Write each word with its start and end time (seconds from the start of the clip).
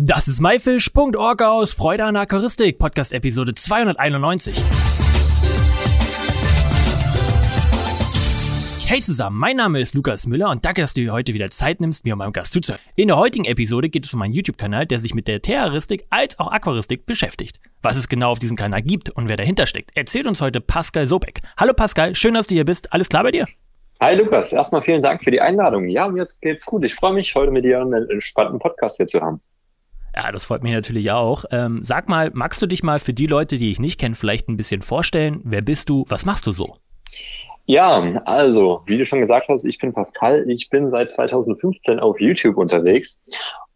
Das 0.00 0.28
ist 0.28 0.40
myfish.org 0.40 1.42
aus 1.42 1.74
Freude 1.74 2.04
an 2.04 2.14
Aquaristik, 2.14 2.78
Podcast 2.78 3.12
Episode 3.12 3.52
291. 3.54 4.54
Hey 8.86 9.00
zusammen, 9.00 9.36
mein 9.36 9.56
Name 9.56 9.80
ist 9.80 9.96
Lukas 9.96 10.28
Müller 10.28 10.50
und 10.50 10.64
danke, 10.64 10.82
dass 10.82 10.94
du 10.94 11.10
heute 11.10 11.34
wieder 11.34 11.50
Zeit 11.50 11.80
nimmst, 11.80 12.04
mir 12.04 12.12
und 12.14 12.18
meinem 12.18 12.30
Gast 12.30 12.52
zuzuhören. 12.52 12.80
In 12.94 13.08
der 13.08 13.16
heutigen 13.16 13.44
Episode 13.44 13.88
geht 13.88 14.04
es 14.04 14.14
um 14.14 14.20
meinen 14.20 14.32
YouTube-Kanal, 14.34 14.86
der 14.86 15.00
sich 15.00 15.14
mit 15.14 15.26
der 15.26 15.42
Terroristik 15.42 16.06
als 16.10 16.38
auch 16.38 16.52
Aquaristik 16.52 17.04
beschäftigt. 17.04 17.58
Was 17.82 17.96
es 17.96 18.08
genau 18.08 18.30
auf 18.30 18.38
diesem 18.38 18.56
Kanal 18.56 18.82
gibt 18.82 19.10
und 19.10 19.28
wer 19.28 19.36
dahinter 19.36 19.66
steckt, 19.66 19.96
erzählt 19.96 20.28
uns 20.28 20.40
heute 20.40 20.60
Pascal 20.60 21.06
Sobek. 21.06 21.40
Hallo 21.56 21.72
Pascal, 21.74 22.14
schön, 22.14 22.34
dass 22.34 22.46
du 22.46 22.54
hier 22.54 22.64
bist. 22.64 22.92
Alles 22.92 23.08
klar 23.08 23.24
bei 23.24 23.32
dir? 23.32 23.46
Hi 24.00 24.14
Lukas, 24.14 24.52
erstmal 24.52 24.82
vielen 24.82 25.02
Dank 25.02 25.24
für 25.24 25.32
die 25.32 25.40
Einladung. 25.40 25.88
Ja, 25.88 26.06
mir 26.06 26.24
geht's 26.40 26.64
gut. 26.64 26.84
Ich 26.84 26.94
freue 26.94 27.14
mich, 27.14 27.34
heute 27.34 27.50
mit 27.50 27.64
dir 27.64 27.80
einen 27.80 28.08
entspannten 28.08 28.60
Podcast 28.60 28.98
hier 28.98 29.08
zu 29.08 29.20
haben. 29.20 29.40
Ja, 30.18 30.32
das 30.32 30.46
freut 30.46 30.64
mich 30.64 30.72
natürlich 30.72 31.12
auch. 31.12 31.44
Ähm, 31.52 31.78
sag 31.82 32.08
mal, 32.08 32.32
magst 32.34 32.60
du 32.60 32.66
dich 32.66 32.82
mal 32.82 32.98
für 32.98 33.12
die 33.12 33.28
Leute, 33.28 33.56
die 33.56 33.70
ich 33.70 33.78
nicht 33.78 34.00
kenne, 34.00 34.16
vielleicht 34.16 34.48
ein 34.48 34.56
bisschen 34.56 34.82
vorstellen? 34.82 35.40
Wer 35.44 35.62
bist 35.62 35.88
du? 35.88 36.04
Was 36.08 36.24
machst 36.24 36.44
du 36.48 36.50
so? 36.50 36.74
Ja, 37.66 38.00
also, 38.24 38.82
wie 38.86 38.98
du 38.98 39.06
schon 39.06 39.20
gesagt 39.20 39.48
hast, 39.48 39.64
ich 39.64 39.78
bin 39.78 39.92
Pascal. 39.92 40.44
Ich 40.50 40.70
bin 40.70 40.90
seit 40.90 41.12
2015 41.12 42.00
auf 42.00 42.20
YouTube 42.20 42.56
unterwegs 42.56 43.22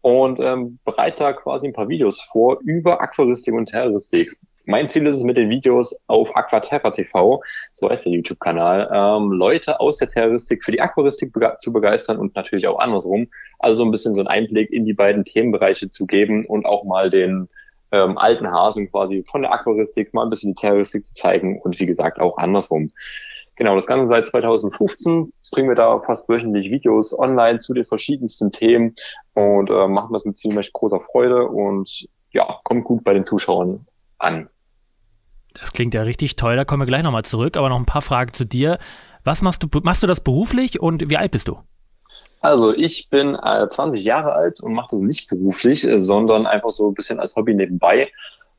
und 0.01 0.41
ähm, 0.41 0.79
bereite 0.83 1.19
da 1.19 1.31
quasi 1.31 1.67
ein 1.67 1.73
paar 1.73 1.87
Videos 1.87 2.21
vor 2.21 2.59
über 2.65 2.99
Aquaristik 2.99 3.53
und 3.53 3.67
Terroristik. 3.67 4.37
Mein 4.65 4.87
Ziel 4.87 5.05
ist 5.07 5.17
es 5.17 5.23
mit 5.23 5.35
den 5.35 5.49
Videos 5.49 5.93
auf 6.07 6.33
Aquaterra 6.35 6.91
TV, 6.91 7.41
so 7.71 7.89
heißt 7.89 8.05
der 8.05 8.13
YouTube-Kanal, 8.13 8.89
ähm, 8.93 9.31
Leute 9.33 9.81
aus 9.81 9.97
der 9.97 10.07
Terroristik 10.07 10.63
für 10.63 10.71
die 10.71 10.79
Aquaristik 10.79 11.33
bege 11.33 11.57
zu 11.59 11.73
begeistern 11.73 12.17
und 12.17 12.33
natürlich 12.35 12.67
auch 12.67 12.79
andersrum. 12.79 13.27
Also 13.59 13.79
so 13.79 13.85
ein 13.85 13.91
bisschen 13.91 14.13
so 14.13 14.21
einen 14.21 14.29
Einblick 14.29 14.71
in 14.71 14.85
die 14.85 14.93
beiden 14.93 15.25
Themenbereiche 15.25 15.89
zu 15.89 16.05
geben 16.05 16.45
und 16.45 16.65
auch 16.65 16.85
mal 16.85 17.09
den 17.09 17.49
ähm, 17.91 18.17
alten 18.17 18.49
Hasen 18.49 18.89
quasi 18.89 19.25
von 19.29 19.41
der 19.41 19.51
Aquaristik 19.51 20.13
mal 20.13 20.23
ein 20.23 20.29
bisschen 20.29 20.53
die 20.53 20.61
Terroristik 20.61 21.05
zu 21.05 21.13
zeigen 21.13 21.61
und 21.61 21.79
wie 21.81 21.85
gesagt 21.85 22.21
auch 22.21 22.37
andersrum. 22.37 22.91
Genau, 23.55 23.75
das 23.75 23.85
Ganze 23.85 24.07
seit 24.07 24.25
2015 24.25 25.31
bringen 25.51 25.69
wir 25.69 25.75
da 25.75 25.99
fast 25.99 26.27
wöchentlich 26.29 26.71
Videos 26.71 27.17
online 27.17 27.59
zu 27.59 27.73
den 27.73 27.85
verschiedensten 27.85 28.51
Themen 28.51 28.95
und 29.33 29.69
äh, 29.69 29.87
machen 29.87 30.13
das 30.13 30.25
mit 30.25 30.37
ziemlich 30.37 30.71
großer 30.71 31.01
Freude 31.01 31.47
und 31.47 32.07
ja, 32.31 32.59
kommt 32.63 32.85
gut 32.85 33.03
bei 33.03 33.13
den 33.13 33.25
Zuschauern 33.25 33.85
an. 34.17 34.49
Das 35.53 35.71
klingt 35.71 35.93
ja 35.93 36.01
richtig 36.01 36.35
toll, 36.35 36.55
da 36.55 36.65
kommen 36.65 36.81
wir 36.81 36.87
gleich 36.87 37.03
nochmal 37.03 37.23
zurück, 37.25 37.57
aber 37.57 37.69
noch 37.69 37.77
ein 37.77 37.85
paar 37.85 38.01
Fragen 38.01 38.33
zu 38.33 38.45
dir. 38.45 38.79
Was 39.23 39.41
machst 39.41 39.63
du, 39.63 39.67
machst 39.83 40.03
du 40.03 40.07
das 40.07 40.19
beruflich 40.19 40.81
und 40.81 41.09
wie 41.09 41.17
alt 41.17 41.31
bist 41.31 41.47
du? 41.47 41.59
Also 42.41 42.73
ich 42.73 43.09
bin 43.09 43.35
äh, 43.41 43.67
20 43.69 44.03
Jahre 44.03 44.33
alt 44.33 44.61
und 44.61 44.73
mache 44.73 44.89
das 44.91 44.99
nicht 44.99 45.29
beruflich, 45.29 45.87
äh, 45.87 45.97
sondern 45.97 46.45
einfach 46.45 46.71
so 46.71 46.89
ein 46.89 46.93
bisschen 46.93 47.19
als 47.19 47.35
Hobby 47.37 47.53
nebenbei. 47.53 48.09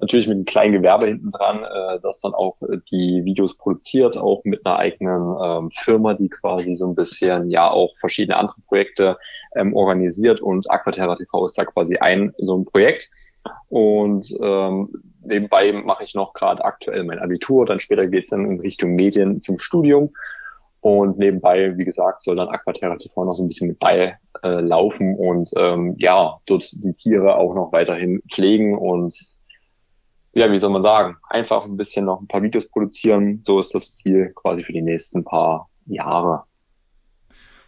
Natürlich 0.00 0.26
mit 0.26 0.36
einem 0.36 0.46
kleinen 0.46 0.72
Gewerbe 0.72 1.06
hinten 1.06 1.32
dran, 1.32 1.64
äh, 1.64 2.00
das 2.00 2.20
dann 2.20 2.32
auch 2.32 2.56
äh, 2.62 2.78
die 2.90 3.22
Videos 3.24 3.58
produziert, 3.58 4.16
auch 4.16 4.42
mit 4.44 4.64
einer 4.64 4.76
eigenen 4.76 5.36
ähm, 5.42 5.70
Firma, 5.70 6.14
die 6.14 6.30
quasi 6.30 6.74
so 6.76 6.86
ein 6.88 6.94
bisschen 6.94 7.50
ja 7.50 7.70
auch 7.70 7.92
verschiedene 8.00 8.38
andere 8.38 8.62
Projekte 8.66 9.18
ähm, 9.54 9.76
organisiert 9.76 10.40
und 10.40 10.70
Aquaterra 10.70 11.16
TV 11.16 11.44
ist 11.44 11.58
da 11.58 11.66
quasi 11.66 11.98
ein 11.98 12.32
so 12.38 12.56
ein 12.56 12.64
Projekt. 12.64 13.10
Und 13.68 14.26
ähm, 14.40 14.88
nebenbei 15.24 15.72
mache 15.72 16.04
ich 16.04 16.14
noch 16.14 16.32
gerade 16.32 16.64
aktuell 16.64 17.04
mein 17.04 17.18
Abitur, 17.18 17.66
dann 17.66 17.80
später 17.80 18.06
geht 18.06 18.24
es 18.24 18.30
dann 18.30 18.46
in 18.46 18.60
Richtung 18.60 18.94
Medien 18.94 19.40
zum 19.40 19.58
Studium. 19.58 20.12
Und 20.80 21.18
nebenbei, 21.18 21.78
wie 21.78 21.84
gesagt, 21.86 22.20
soll 22.20 22.36
dann 22.36 22.48
Aquaterra 22.48 22.96
TV 22.96 23.24
noch 23.24 23.32
so 23.32 23.42
ein 23.42 23.48
bisschen 23.48 23.68
mit 23.68 23.78
bei 23.78 24.18
äh, 24.42 24.60
laufen 24.60 25.16
und 25.16 25.50
ähm, 25.56 25.94
ja, 25.98 26.38
dort 26.44 26.70
die 26.72 26.92
Tiere 26.92 27.36
auch 27.36 27.54
noch 27.54 27.72
weiterhin 27.72 28.20
pflegen 28.30 28.76
und 28.76 29.14
ja, 30.34 30.50
wie 30.50 30.58
soll 30.58 30.70
man 30.70 30.82
sagen, 30.82 31.16
einfach 31.30 31.64
ein 31.64 31.76
bisschen 31.76 32.04
noch 32.04 32.20
ein 32.20 32.26
paar 32.26 32.42
Videos 32.42 32.68
produzieren. 32.68 33.40
So 33.40 33.60
ist 33.60 33.74
das 33.74 33.96
Ziel 33.96 34.32
quasi 34.34 34.64
für 34.64 34.72
die 34.72 34.82
nächsten 34.82 35.24
paar 35.24 35.68
Jahre. 35.86 36.42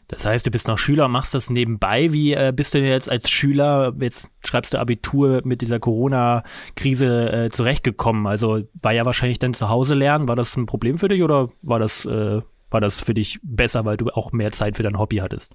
Das 0.08 0.24
heißt, 0.24 0.46
du 0.46 0.50
bist 0.50 0.68
noch 0.68 0.78
Schüler, 0.78 1.08
machst 1.08 1.34
das 1.34 1.50
nebenbei. 1.50 2.12
Wie 2.12 2.32
äh, 2.32 2.52
bist 2.54 2.74
du 2.74 2.78
denn 2.78 2.88
jetzt 2.88 3.10
als 3.10 3.28
Schüler, 3.28 3.92
jetzt 3.98 4.30
schreibst 4.44 4.74
du 4.74 4.78
Abitur 4.78 5.42
mit 5.44 5.62
dieser 5.62 5.80
Corona-Krise 5.80 7.32
äh, 7.32 7.50
zurechtgekommen? 7.50 8.26
Also 8.26 8.62
war 8.80 8.92
ja 8.92 9.04
wahrscheinlich 9.04 9.40
dann 9.40 9.54
zu 9.54 9.68
Hause 9.68 9.94
lernen. 9.94 10.28
War 10.28 10.36
das 10.36 10.56
ein 10.56 10.66
Problem 10.66 10.98
für 10.98 11.08
dich 11.08 11.22
oder 11.22 11.50
war 11.62 11.80
das, 11.80 12.04
äh, 12.04 12.40
war 12.70 12.80
das 12.80 13.00
für 13.00 13.14
dich 13.14 13.40
besser, 13.42 13.84
weil 13.84 13.96
du 13.96 14.08
auch 14.10 14.30
mehr 14.32 14.52
Zeit 14.52 14.76
für 14.76 14.84
dein 14.84 14.98
Hobby 14.98 15.16
hattest? 15.16 15.52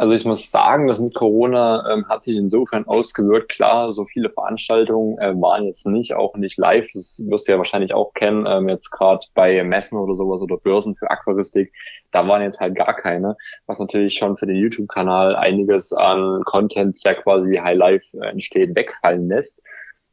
Also 0.00 0.14
ich 0.14 0.24
muss 0.24 0.50
sagen, 0.50 0.86
das 0.86 0.98
mit 0.98 1.14
Corona 1.14 1.84
ähm, 1.92 2.08
hat 2.08 2.24
sich 2.24 2.34
insofern 2.34 2.86
ausgewirkt. 2.86 3.50
Klar, 3.50 3.92
so 3.92 4.06
viele 4.06 4.30
Veranstaltungen 4.30 5.18
äh, 5.18 5.34
waren 5.38 5.66
jetzt 5.66 5.86
nicht, 5.86 6.14
auch 6.14 6.34
nicht 6.36 6.56
live. 6.56 6.86
Das 6.94 7.22
wirst 7.28 7.46
du 7.46 7.52
ja 7.52 7.58
wahrscheinlich 7.58 7.92
auch 7.92 8.14
kennen. 8.14 8.46
Ähm, 8.48 8.70
jetzt 8.70 8.90
gerade 8.92 9.26
bei 9.34 9.62
Messen 9.62 9.98
oder 9.98 10.14
sowas 10.14 10.40
oder 10.40 10.56
Börsen 10.56 10.96
für 10.96 11.10
Aquaristik, 11.10 11.70
da 12.12 12.26
waren 12.26 12.40
jetzt 12.40 12.60
halt 12.60 12.76
gar 12.76 12.94
keine, 12.94 13.36
was 13.66 13.78
natürlich 13.78 14.14
schon 14.14 14.38
für 14.38 14.46
den 14.46 14.56
YouTube-Kanal 14.56 15.36
einiges 15.36 15.92
an 15.92 16.44
Content, 16.46 17.04
der 17.04 17.16
quasi 17.16 17.56
High 17.56 17.76
Life 17.76 18.16
äh, 18.16 18.30
entsteht, 18.30 18.74
wegfallen 18.74 19.28
lässt. 19.28 19.62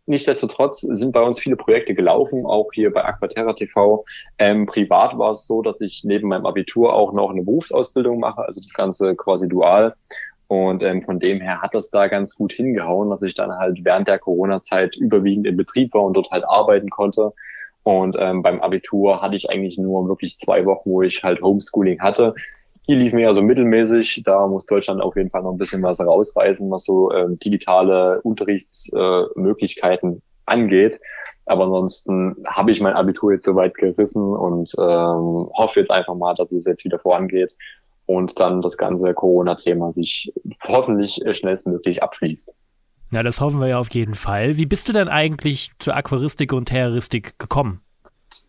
Nichtsdestotrotz 0.07 0.79
sind 0.79 1.11
bei 1.11 1.21
uns 1.21 1.37
viele 1.37 1.57
Projekte 1.57 1.93
gelaufen, 1.93 2.45
auch 2.45 2.69
hier 2.73 2.93
bei 2.93 3.03
Aquaterra 3.03 3.53
TV. 3.53 4.05
Ähm, 4.37 4.65
privat 4.65 5.17
war 5.17 5.31
es 5.31 5.45
so, 5.45 5.61
dass 5.61 5.81
ich 5.81 6.03
neben 6.05 6.29
meinem 6.29 6.45
Abitur 6.45 6.93
auch 6.93 7.11
noch 7.11 7.29
eine 7.29 7.43
Berufsausbildung 7.43 8.19
mache, 8.19 8.45
also 8.45 8.61
das 8.61 8.73
Ganze 8.73 9.17
quasi 9.17 9.49
dual. 9.49 9.95
Und 10.47 10.81
ähm, 10.81 11.03
von 11.03 11.19
dem 11.19 11.41
her 11.41 11.61
hat 11.61 11.75
das 11.75 11.89
da 11.89 12.07
ganz 12.07 12.35
gut 12.35 12.53
hingehauen, 12.53 13.09
dass 13.09 13.21
ich 13.21 13.35
dann 13.35 13.51
halt 13.51 13.83
während 13.83 14.07
der 14.07 14.17
Corona-Zeit 14.17 14.95
überwiegend 14.95 15.45
im 15.45 15.57
Betrieb 15.57 15.93
war 15.93 16.03
und 16.03 16.13
dort 16.13 16.31
halt 16.31 16.45
arbeiten 16.45 16.89
konnte. 16.89 17.33
Und 17.83 18.15
ähm, 18.17 18.43
beim 18.43 18.61
Abitur 18.61 19.21
hatte 19.21 19.35
ich 19.35 19.49
eigentlich 19.49 19.77
nur 19.77 20.07
wirklich 20.07 20.37
zwei 20.37 20.65
Wochen, 20.65 20.89
wo 20.89 21.01
ich 21.01 21.21
halt 21.23 21.41
Homeschooling 21.41 21.99
hatte. 21.99 22.33
Hier 22.87 22.95
lief 22.95 23.13
mir 23.13 23.23
ja 23.23 23.33
so 23.33 23.41
mittelmäßig. 23.41 24.23
Da 24.23 24.47
muss 24.47 24.65
Deutschland 24.65 25.01
auf 25.01 25.17
jeden 25.17 25.29
Fall 25.29 25.43
noch 25.43 25.51
ein 25.51 25.57
bisschen 25.57 25.83
was 25.83 25.99
rausreißen, 25.99 26.71
was 26.71 26.85
so 26.85 27.11
ähm, 27.11 27.37
digitale 27.37 28.21
Unterrichtsmöglichkeiten 28.21 30.13
äh, 30.13 30.21
angeht. 30.45 31.01
Aber 31.45 31.65
ansonsten 31.65 32.37
habe 32.45 32.71
ich 32.71 32.79
mein 32.79 32.93
Abitur 32.93 33.31
jetzt 33.31 33.43
soweit 33.43 33.73
gerissen 33.75 34.23
und 34.23 34.71
ähm, 34.79 35.49
hoffe 35.53 35.81
jetzt 35.81 35.91
einfach 35.91 36.15
mal, 36.15 36.33
dass 36.35 36.53
es 36.53 36.65
jetzt 36.65 36.85
wieder 36.85 36.99
vorangeht 36.99 37.57
und 38.05 38.39
dann 38.39 38.61
das 38.61 38.77
ganze 38.77 39.13
Corona-Thema 39.13 39.91
sich 39.91 40.33
hoffentlich 40.63 41.21
schnellstmöglich 41.31 42.01
abschließt. 42.01 42.55
Ja, 43.11 43.21
das 43.21 43.41
hoffen 43.41 43.59
wir 43.59 43.67
ja 43.67 43.79
auf 43.79 43.91
jeden 43.91 44.15
Fall. 44.15 44.57
Wie 44.57 44.65
bist 44.65 44.87
du 44.87 44.93
denn 44.93 45.09
eigentlich 45.09 45.71
zur 45.79 45.95
Aquaristik 45.95 46.53
und 46.53 46.65
Terroristik 46.65 47.37
gekommen? 47.37 47.81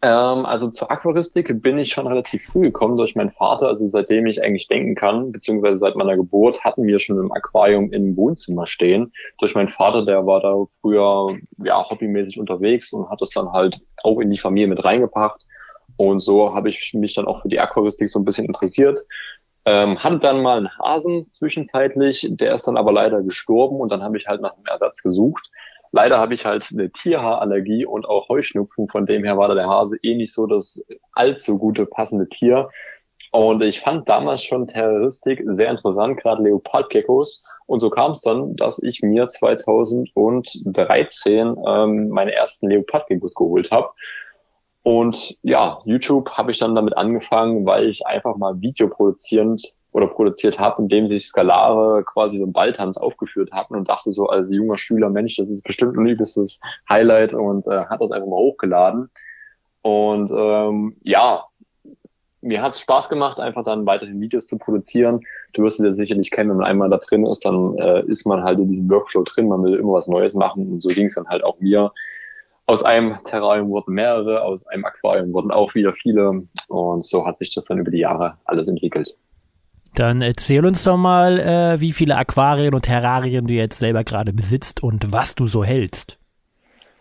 Ähm, 0.00 0.46
also 0.46 0.70
zur 0.70 0.90
Aquaristik 0.90 1.62
bin 1.62 1.78
ich 1.78 1.92
schon 1.92 2.06
relativ 2.06 2.44
früh 2.46 2.62
gekommen 2.62 2.96
durch 2.96 3.16
meinen 3.16 3.30
Vater. 3.30 3.66
Also 3.66 3.86
seitdem 3.86 4.26
ich 4.26 4.42
eigentlich 4.42 4.68
denken 4.68 4.94
kann, 4.94 5.32
beziehungsweise 5.32 5.76
seit 5.76 5.96
meiner 5.96 6.16
Geburt 6.16 6.64
hatten 6.64 6.86
wir 6.86 6.98
schon 6.98 7.18
ein 7.18 7.32
Aquarium 7.32 7.92
im 7.92 8.16
Wohnzimmer 8.16 8.66
stehen. 8.66 9.12
Durch 9.38 9.54
meinen 9.54 9.68
Vater, 9.68 10.04
der 10.04 10.26
war 10.26 10.40
da 10.40 10.54
früher 10.80 11.36
ja 11.64 11.88
hobbymäßig 11.90 12.38
unterwegs 12.38 12.92
und 12.92 13.10
hat 13.10 13.20
das 13.20 13.30
dann 13.30 13.52
halt 13.52 13.80
auch 14.02 14.20
in 14.20 14.30
die 14.30 14.38
Familie 14.38 14.68
mit 14.68 14.84
reingebracht. 14.84 15.46
Und 15.96 16.20
so 16.20 16.54
habe 16.54 16.68
ich 16.68 16.94
mich 16.94 17.14
dann 17.14 17.26
auch 17.26 17.42
für 17.42 17.48
die 17.48 17.58
Aquaristik 17.58 18.08
so 18.08 18.20
ein 18.20 18.24
bisschen 18.24 18.46
interessiert. 18.46 19.00
Ähm, 19.64 19.98
hatte 19.98 20.20
dann 20.20 20.42
mal 20.42 20.58
einen 20.58 20.78
Hasen 20.78 21.24
zwischenzeitlich, 21.24 22.26
der 22.30 22.54
ist 22.54 22.68
dann 22.68 22.76
aber 22.76 22.92
leider 22.92 23.22
gestorben 23.22 23.80
und 23.80 23.90
dann 23.90 24.02
habe 24.02 24.16
ich 24.16 24.28
halt 24.28 24.40
nach 24.40 24.54
einem 24.54 24.64
Ersatz 24.66 25.02
gesucht. 25.02 25.50
Leider 25.92 26.18
habe 26.18 26.34
ich 26.34 26.44
halt 26.44 26.68
eine 26.72 26.90
Tierhaarallergie 26.90 27.86
und 27.86 28.06
auch 28.06 28.28
Heuschnupfen. 28.28 28.88
Von 28.88 29.06
dem 29.06 29.24
her 29.24 29.38
war 29.38 29.48
da 29.48 29.54
der 29.54 29.68
Hase 29.68 29.96
eh 30.02 30.14
nicht 30.14 30.34
so 30.34 30.46
das 30.46 30.84
allzu 31.12 31.58
gute 31.58 31.86
passende 31.86 32.28
Tier. 32.28 32.68
Und 33.30 33.62
ich 33.62 33.80
fand 33.80 34.08
damals 34.08 34.42
schon 34.42 34.66
Terroristik 34.66 35.42
sehr 35.46 35.70
interessant, 35.70 36.20
gerade 36.20 36.42
Leopardgeckos. 36.42 37.44
Und 37.66 37.80
so 37.80 37.90
kam 37.90 38.12
es 38.12 38.22
dann, 38.22 38.56
dass 38.56 38.82
ich 38.82 39.02
mir 39.02 39.28
2013 39.28 41.56
ähm, 41.66 42.08
meine 42.08 42.32
ersten 42.32 42.70
Leopardgeckos 42.70 43.34
geholt 43.34 43.70
habe. 43.70 43.90
Und 44.82 45.36
ja, 45.42 45.82
YouTube 45.84 46.30
habe 46.30 46.50
ich 46.50 46.58
dann 46.58 46.74
damit 46.74 46.96
angefangen, 46.96 47.66
weil 47.66 47.88
ich 47.88 48.06
einfach 48.06 48.36
mal 48.36 48.58
Video 48.62 48.88
produzierend 48.88 49.74
oder 49.98 50.06
produziert 50.06 50.58
habe, 50.58 50.82
in 50.82 50.88
dem 50.88 51.08
sich 51.08 51.26
Skalare 51.26 52.04
quasi 52.04 52.38
so 52.38 52.44
ein 52.44 52.52
Balltanz 52.52 52.96
aufgeführt 52.96 53.52
hatten 53.52 53.76
und 53.76 53.88
dachte 53.88 54.12
so 54.12 54.26
als 54.26 54.52
junger 54.54 54.78
Schüler, 54.78 55.10
Mensch, 55.10 55.36
das 55.36 55.50
ist 55.50 55.64
bestimmt 55.64 55.96
ein 55.98 56.06
übelstes 56.06 56.60
Highlight 56.88 57.34
und 57.34 57.66
äh, 57.66 57.84
hat 57.86 58.00
das 58.00 58.12
einfach 58.12 58.28
mal 58.28 58.36
hochgeladen. 58.36 59.10
Und 59.82 60.30
ähm, 60.34 60.96
ja, 61.02 61.44
mir 62.40 62.62
hat 62.62 62.74
es 62.74 62.80
Spaß 62.80 63.08
gemacht, 63.08 63.40
einfach 63.40 63.64
dann 63.64 63.86
weiterhin 63.86 64.20
Videos 64.20 64.46
zu 64.46 64.58
produzieren. 64.58 65.20
Du 65.52 65.62
wirst 65.62 65.80
es 65.80 65.86
ja 65.86 65.92
sicherlich 65.92 66.30
kennen, 66.30 66.50
wenn 66.50 66.58
man 66.58 66.66
einmal 66.66 66.90
da 66.90 66.98
drin 66.98 67.26
ist, 67.26 67.44
dann 67.44 67.76
äh, 67.78 68.04
ist 68.06 68.26
man 68.26 68.44
halt 68.44 68.58
in 68.60 68.68
diesem 68.68 68.88
Workflow 68.88 69.24
drin, 69.24 69.48
man 69.48 69.62
will 69.64 69.74
immer 69.74 69.94
was 69.94 70.08
Neues 70.08 70.34
machen 70.34 70.70
und 70.70 70.82
so 70.82 70.88
ging 70.90 71.06
es 71.06 71.16
dann 71.16 71.28
halt 71.28 71.42
auch 71.42 71.58
mir. 71.58 71.92
Aus 72.66 72.82
einem 72.82 73.16
Terrarium 73.24 73.70
wurden 73.70 73.94
mehrere, 73.94 74.42
aus 74.42 74.66
einem 74.66 74.84
Aquarium 74.84 75.32
wurden 75.32 75.50
auch 75.50 75.74
wieder 75.74 75.94
viele 75.94 76.42
und 76.68 77.04
so 77.04 77.26
hat 77.26 77.38
sich 77.38 77.54
das 77.54 77.64
dann 77.64 77.78
über 77.78 77.90
die 77.90 77.98
Jahre 77.98 78.36
alles 78.44 78.68
entwickelt. 78.68 79.16
Dann 79.94 80.22
erzähl 80.22 80.64
uns 80.64 80.84
doch 80.84 80.96
mal, 80.96 81.38
äh, 81.38 81.80
wie 81.80 81.92
viele 81.92 82.16
Aquarien 82.16 82.74
und 82.74 82.82
Terrarien 82.82 83.46
du 83.46 83.54
jetzt 83.54 83.78
selber 83.78 84.04
gerade 84.04 84.32
besitzt 84.32 84.82
und 84.82 85.12
was 85.12 85.34
du 85.34 85.46
so 85.46 85.64
hältst. 85.64 86.18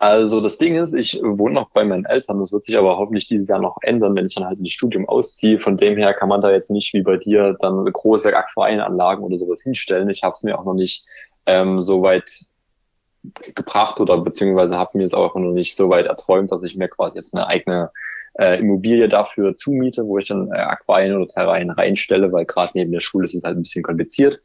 Also 0.00 0.40
das 0.40 0.58
Ding 0.58 0.76
ist, 0.76 0.94
ich 0.94 1.20
wohne 1.22 1.54
noch 1.54 1.70
bei 1.70 1.84
meinen 1.84 2.04
Eltern. 2.04 2.38
Das 2.38 2.52
wird 2.52 2.64
sich 2.64 2.78
aber 2.78 2.98
hoffentlich 2.98 3.26
dieses 3.26 3.48
Jahr 3.48 3.58
noch 3.58 3.78
ändern, 3.82 4.14
wenn 4.14 4.26
ich 4.26 4.34
dann 4.34 4.46
halt 4.46 4.60
ins 4.60 4.70
Studium 4.70 5.08
ausziehe. 5.08 5.58
Von 5.58 5.76
dem 5.76 5.96
her 5.96 6.14
kann 6.14 6.28
man 6.28 6.40
da 6.40 6.52
jetzt 6.52 6.70
nicht 6.70 6.94
wie 6.94 7.02
bei 7.02 7.16
dir 7.16 7.56
dann 7.60 7.84
große 7.84 8.34
Aquarienanlagen 8.34 9.24
oder 9.24 9.36
sowas 9.36 9.62
hinstellen. 9.62 10.08
Ich 10.08 10.22
habe 10.22 10.34
es 10.34 10.44
mir 10.44 10.58
auch 10.58 10.64
noch 10.64 10.74
nicht 10.74 11.04
ähm, 11.46 11.80
so 11.80 12.02
weit 12.02 12.30
gebracht 13.54 14.00
oder 14.00 14.18
beziehungsweise 14.18 14.76
habe 14.76 14.98
mir 14.98 15.04
es 15.04 15.14
auch 15.14 15.34
noch 15.34 15.52
nicht 15.52 15.76
so 15.76 15.88
weit 15.90 16.06
erträumt, 16.06 16.52
dass 16.52 16.62
ich 16.62 16.76
mir 16.76 16.88
quasi 16.88 17.18
jetzt 17.18 17.34
eine 17.34 17.48
eigene 17.48 17.90
äh, 18.38 18.60
Immobilie 18.60 19.08
dafür 19.08 19.56
zumiete, 19.56 20.06
wo 20.06 20.18
ich 20.18 20.26
dann 20.26 20.50
äh, 20.52 20.58
Aquarien 20.58 21.16
oder 21.16 21.28
Terrarien 21.28 21.70
reinstelle, 21.70 22.32
weil 22.32 22.46
gerade 22.46 22.72
neben 22.74 22.92
der 22.92 23.00
Schule 23.00 23.24
ist 23.24 23.34
es 23.34 23.42
halt 23.42 23.56
ein 23.56 23.62
bisschen 23.62 23.82
kompliziert. 23.82 24.40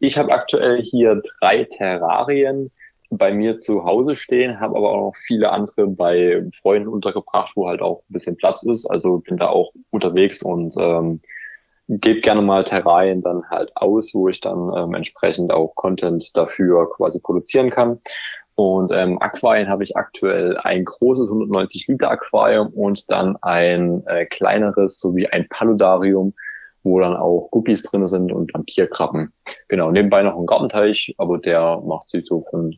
Ich 0.00 0.18
habe 0.18 0.32
aktuell 0.32 0.82
hier 0.82 1.22
drei 1.40 1.64
Terrarien 1.64 2.70
bei 3.10 3.32
mir 3.32 3.58
zu 3.58 3.84
Hause 3.84 4.14
stehen, 4.14 4.60
habe 4.60 4.76
aber 4.76 4.90
auch 4.90 5.08
noch 5.08 5.16
viele 5.16 5.52
andere 5.52 5.86
bei 5.86 6.42
Freunden 6.60 6.88
untergebracht, 6.88 7.52
wo 7.54 7.68
halt 7.68 7.80
auch 7.80 8.00
ein 8.00 8.12
bisschen 8.12 8.36
Platz 8.36 8.64
ist. 8.64 8.86
Also 8.86 9.18
bin 9.18 9.36
da 9.36 9.48
auch 9.48 9.72
unterwegs 9.90 10.42
und 10.42 10.74
ähm, 10.78 11.20
gebe 11.86 12.20
gerne 12.20 12.40
mal 12.40 12.64
Terrain 12.64 13.22
dann 13.22 13.42
halt 13.50 13.76
aus, 13.76 14.14
wo 14.14 14.28
ich 14.28 14.40
dann 14.40 14.72
ähm, 14.74 14.94
entsprechend 14.94 15.52
auch 15.52 15.74
Content 15.74 16.36
dafür 16.36 16.90
quasi 16.90 17.20
produzieren 17.20 17.70
kann. 17.70 18.00
Und 18.56 18.92
ähm, 18.92 19.20
Aquarien 19.20 19.68
habe 19.68 19.82
ich 19.82 19.96
aktuell 19.96 20.56
ein 20.58 20.84
großes 20.84 21.28
190 21.28 21.88
Liter 21.88 22.10
Aquarium 22.10 22.68
und 22.68 23.10
dann 23.10 23.36
ein 23.42 24.06
äh, 24.06 24.26
kleineres 24.26 25.00
sowie 25.00 25.26
ein 25.26 25.48
Paludarium, 25.48 26.34
wo 26.84 27.00
dann 27.00 27.16
auch 27.16 27.48
Guppies 27.50 27.82
drin 27.82 28.06
sind 28.06 28.30
und 28.30 28.54
dann 28.54 28.66
Tierkrabben. 28.66 29.32
Genau, 29.68 29.90
nebenbei 29.90 30.22
noch 30.22 30.38
ein 30.38 30.46
Gartenteich, 30.46 31.14
aber 31.18 31.38
der 31.38 31.80
macht 31.84 32.10
sich 32.10 32.26
so 32.26 32.42
von 32.42 32.76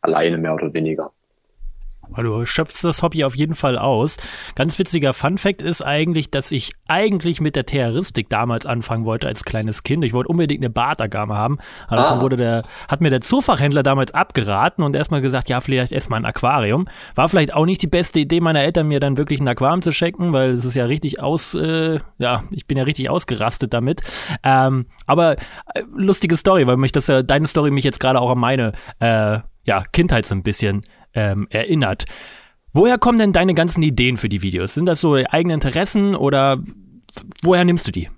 alleine 0.00 0.38
mehr 0.38 0.54
oder 0.54 0.72
weniger. 0.72 1.10
Du 2.16 2.44
schöpfst 2.44 2.82
das 2.82 3.02
Hobby 3.02 3.24
auf 3.24 3.36
jeden 3.36 3.54
Fall 3.54 3.78
aus. 3.78 4.16
Ganz 4.54 4.78
witziger 4.78 5.12
Fun 5.12 5.38
Fact 5.38 5.62
ist 5.62 5.82
eigentlich, 5.82 6.30
dass 6.30 6.52
ich 6.52 6.72
eigentlich 6.88 7.40
mit 7.40 7.56
der 7.56 7.66
Terroristik 7.66 8.28
damals 8.28 8.66
anfangen 8.66 9.04
wollte 9.04 9.26
als 9.26 9.44
kleines 9.44 9.82
Kind. 9.82 10.04
Ich 10.04 10.12
wollte 10.12 10.28
unbedingt 10.28 10.62
eine 10.62 10.70
Bartagame 10.70 11.34
haben. 11.34 11.58
Aber 11.88 11.96
davon 11.96 12.18
ah. 12.18 12.22
wurde 12.22 12.36
der, 12.36 12.62
hat 12.88 13.00
mir 13.00 13.10
der 13.10 13.20
Zoofachhändler 13.20 13.82
damals 13.82 14.14
abgeraten 14.14 14.82
und 14.84 14.94
erstmal 14.96 15.20
gesagt, 15.20 15.48
ja, 15.48 15.60
vielleicht 15.60 15.92
erstmal 15.92 16.20
ein 16.20 16.24
Aquarium. 16.24 16.88
War 17.14 17.28
vielleicht 17.28 17.54
auch 17.54 17.66
nicht 17.66 17.82
die 17.82 17.88
beste 17.88 18.20
Idee 18.20 18.40
meiner 18.40 18.60
Eltern, 18.60 18.88
mir 18.88 19.00
dann 19.00 19.16
wirklich 19.16 19.40
ein 19.40 19.48
Aquarium 19.48 19.82
zu 19.82 19.92
schenken, 19.92 20.32
weil 20.32 20.50
es 20.50 20.64
ist 20.64 20.74
ja 20.74 20.84
richtig 20.84 21.20
aus, 21.20 21.54
äh, 21.54 22.00
ja, 22.18 22.42
ich 22.50 22.66
bin 22.66 22.78
ja 22.78 22.84
richtig 22.84 23.10
ausgerastet 23.10 23.72
damit. 23.72 24.00
Ähm, 24.42 24.86
aber 25.06 25.36
äh, 25.74 25.82
lustige 25.94 26.36
Story, 26.36 26.66
weil 26.66 26.76
mich 26.76 26.92
das 26.92 27.06
ja, 27.08 27.22
deine 27.22 27.46
Story 27.46 27.70
mich 27.70 27.84
jetzt 27.84 28.00
gerade 28.00 28.20
auch 28.20 28.30
an 28.30 28.38
meine, 28.38 28.72
äh, 29.00 29.40
ja, 29.64 29.82
Kindheit 29.92 30.24
so 30.24 30.34
ein 30.34 30.42
bisschen 30.42 30.82
ähm, 31.16 31.48
erinnert. 31.50 32.04
Woher 32.72 32.98
kommen 32.98 33.18
denn 33.18 33.32
deine 33.32 33.54
ganzen 33.54 33.82
Ideen 33.82 34.18
für 34.18 34.28
die 34.28 34.42
Videos? 34.42 34.74
Sind 34.74 34.86
das 34.86 35.00
so 35.00 35.14
eigene 35.14 35.54
Interessen 35.54 36.14
oder 36.14 36.58
woher 37.42 37.64
nimmst 37.64 37.88
du 37.88 37.90
die? 37.90 38.10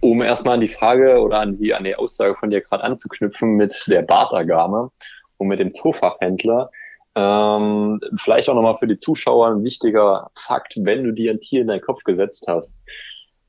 Um 0.00 0.20
erstmal 0.20 0.54
an 0.54 0.60
die 0.60 0.68
Frage 0.68 1.20
oder 1.20 1.40
an 1.40 1.54
die, 1.54 1.72
an 1.72 1.84
die 1.84 1.94
Aussage 1.94 2.34
von 2.34 2.50
dir 2.50 2.60
gerade 2.60 2.84
anzuknüpfen 2.84 3.56
mit 3.56 3.84
der 3.86 4.02
Bartagame 4.02 4.90
und 5.38 5.48
mit 5.48 5.60
dem 5.60 5.72
Zoofachhändler. 5.72 6.70
Ähm, 7.14 8.00
vielleicht 8.16 8.48
auch 8.48 8.54
nochmal 8.54 8.76
für 8.76 8.86
die 8.86 8.98
Zuschauer 8.98 9.48
ein 9.48 9.64
wichtiger 9.64 10.30
Fakt, 10.36 10.74
wenn 10.82 11.04
du 11.04 11.12
dir 11.12 11.32
ein 11.32 11.40
Tier 11.40 11.62
in 11.62 11.68
deinen 11.68 11.80
Kopf 11.80 12.04
gesetzt 12.04 12.46
hast, 12.48 12.84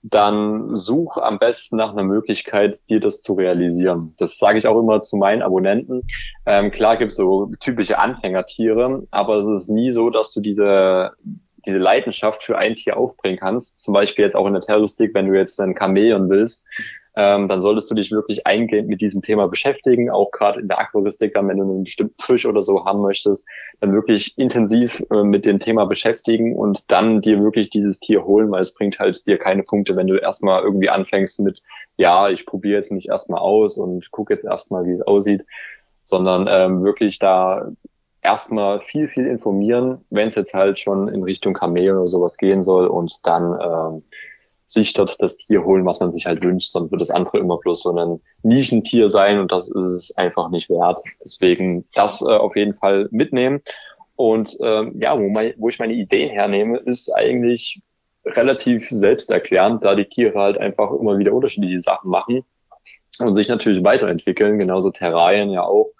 dann 0.01 0.75
such 0.75 1.17
am 1.17 1.39
besten 1.39 1.77
nach 1.77 1.91
einer 1.91 2.03
Möglichkeit, 2.03 2.79
dir 2.89 2.99
das 2.99 3.21
zu 3.21 3.33
realisieren. 3.33 4.13
Das 4.17 4.37
sage 4.37 4.57
ich 4.57 4.67
auch 4.67 4.79
immer 4.79 5.01
zu 5.01 5.17
meinen 5.17 5.41
Abonnenten. 5.41 6.03
Ähm, 6.45 6.71
klar 6.71 6.97
gibt 6.97 7.11
es 7.11 7.17
so 7.17 7.51
typische 7.59 7.99
Anfängertiere, 7.99 9.07
aber 9.11 9.37
es 9.37 9.47
ist 9.47 9.69
nie 9.69 9.91
so, 9.91 10.09
dass 10.09 10.33
du 10.33 10.41
diese 10.41 11.11
diese 11.65 11.77
Leidenschaft 11.77 12.43
für 12.43 12.57
ein 12.57 12.75
Tier 12.75 12.97
aufbringen 12.97 13.37
kannst. 13.37 13.81
Zum 13.81 13.93
Beispiel 13.93 14.23
jetzt 14.23 14.35
auch 14.35 14.47
in 14.47 14.53
der 14.53 14.61
Terroristik, 14.61 15.13
wenn 15.13 15.27
du 15.27 15.37
jetzt 15.37 15.59
ein 15.59 15.75
Chamäleon 15.77 16.29
willst, 16.29 16.65
ähm, 17.19 17.49
dann 17.49 17.59
solltest 17.59 17.91
du 17.91 17.95
dich 17.95 18.11
wirklich 18.11 18.47
eingehend 18.47 18.87
mit 18.87 19.01
diesem 19.01 19.21
Thema 19.21 19.49
beschäftigen, 19.49 20.09
auch 20.09 20.31
gerade 20.31 20.61
in 20.61 20.69
der 20.69 20.79
Aquaristik, 20.79 21.35
wenn 21.35 21.57
du 21.57 21.63
einen 21.63 21.83
bestimmten 21.83 22.21
Fisch 22.21 22.45
oder 22.45 22.63
so 22.63 22.85
haben 22.85 23.01
möchtest, 23.01 23.45
dann 23.81 23.91
wirklich 23.91 24.37
intensiv 24.37 25.03
äh, 25.11 25.23
mit 25.23 25.45
dem 25.45 25.59
Thema 25.59 25.83
beschäftigen 25.85 26.55
und 26.55 26.89
dann 26.89 27.19
dir 27.19 27.43
wirklich 27.43 27.71
dieses 27.71 27.99
Tier 27.99 28.23
holen, 28.23 28.49
weil 28.51 28.61
es 28.61 28.73
bringt 28.73 28.99
halt 28.99 29.27
dir 29.27 29.37
keine 29.37 29.63
Punkte, 29.63 29.97
wenn 29.97 30.07
du 30.07 30.15
erstmal 30.15 30.63
irgendwie 30.63 30.89
anfängst 30.89 31.41
mit, 31.41 31.61
ja, 31.97 32.29
ich 32.29 32.45
probiere 32.45 32.77
jetzt 32.77 32.91
mich 32.93 33.09
erstmal 33.09 33.41
aus 33.41 33.77
und 33.77 34.11
gucke 34.11 34.33
jetzt 34.33 34.45
erstmal, 34.45 34.85
wie 34.85 34.93
es 34.93 35.01
aussieht, 35.01 35.43
sondern 36.03 36.47
ähm, 36.49 36.85
wirklich 36.85 37.19
da 37.19 37.69
erstmal 38.21 38.79
viel, 38.79 39.09
viel 39.09 39.27
informieren, 39.27 40.05
wenn 40.09 40.29
es 40.29 40.35
jetzt 40.35 40.53
halt 40.53 40.79
schon 40.79 41.09
in 41.09 41.23
Richtung 41.23 41.53
Kamel 41.53 41.97
oder 41.97 42.07
sowas 42.07 42.37
gehen 42.37 42.63
soll 42.63 42.87
und 42.87 43.27
dann 43.27 43.59
ähm, 43.61 44.03
sich 44.69 44.93
dort 44.93 45.19
das 45.19 45.37
Tier 45.37 45.65
holen, 45.65 45.85
was 45.85 45.99
man 45.99 46.11
sich 46.11 46.27
halt 46.27 46.43
wünscht, 46.43 46.71
sondern 46.71 46.91
wird 46.91 47.01
das 47.01 47.09
andere 47.09 47.39
immer 47.39 47.57
bloß 47.57 47.81
so 47.81 47.97
ein 47.97 48.21
Nischentier 48.43 49.09
sein 49.09 49.39
und 49.39 49.51
das 49.51 49.67
ist 49.67 49.87
es 49.87 50.17
einfach 50.17 50.49
nicht 50.51 50.69
wert. 50.69 50.99
Deswegen 51.23 51.85
das 51.95 52.21
äh, 52.21 52.25
auf 52.25 52.55
jeden 52.55 52.75
Fall 52.75 53.07
mitnehmen. 53.11 53.61
Und 54.15 54.55
ähm, 54.61 54.93
ja, 55.01 55.19
wo, 55.19 55.27
mein, 55.27 55.53
wo 55.57 55.69
ich 55.69 55.79
meine 55.79 55.93
Ideen 55.93 56.29
hernehme, 56.29 56.77
ist 56.77 57.11
eigentlich 57.11 57.81
relativ 58.25 58.87
selbsterklärend, 58.91 59.83
da 59.83 59.95
die 59.95 60.05
Tiere 60.05 60.39
halt 60.39 60.59
einfach 60.59 60.91
immer 60.91 61.17
wieder 61.17 61.33
unterschiedliche 61.33 61.79
Sachen 61.79 62.11
machen 62.11 62.43
und 63.17 63.33
sich 63.33 63.47
natürlich 63.47 63.83
weiterentwickeln, 63.83 64.59
genauso 64.59 64.91
Terrarien 64.91 65.49
ja 65.49 65.63
auch. 65.63 65.93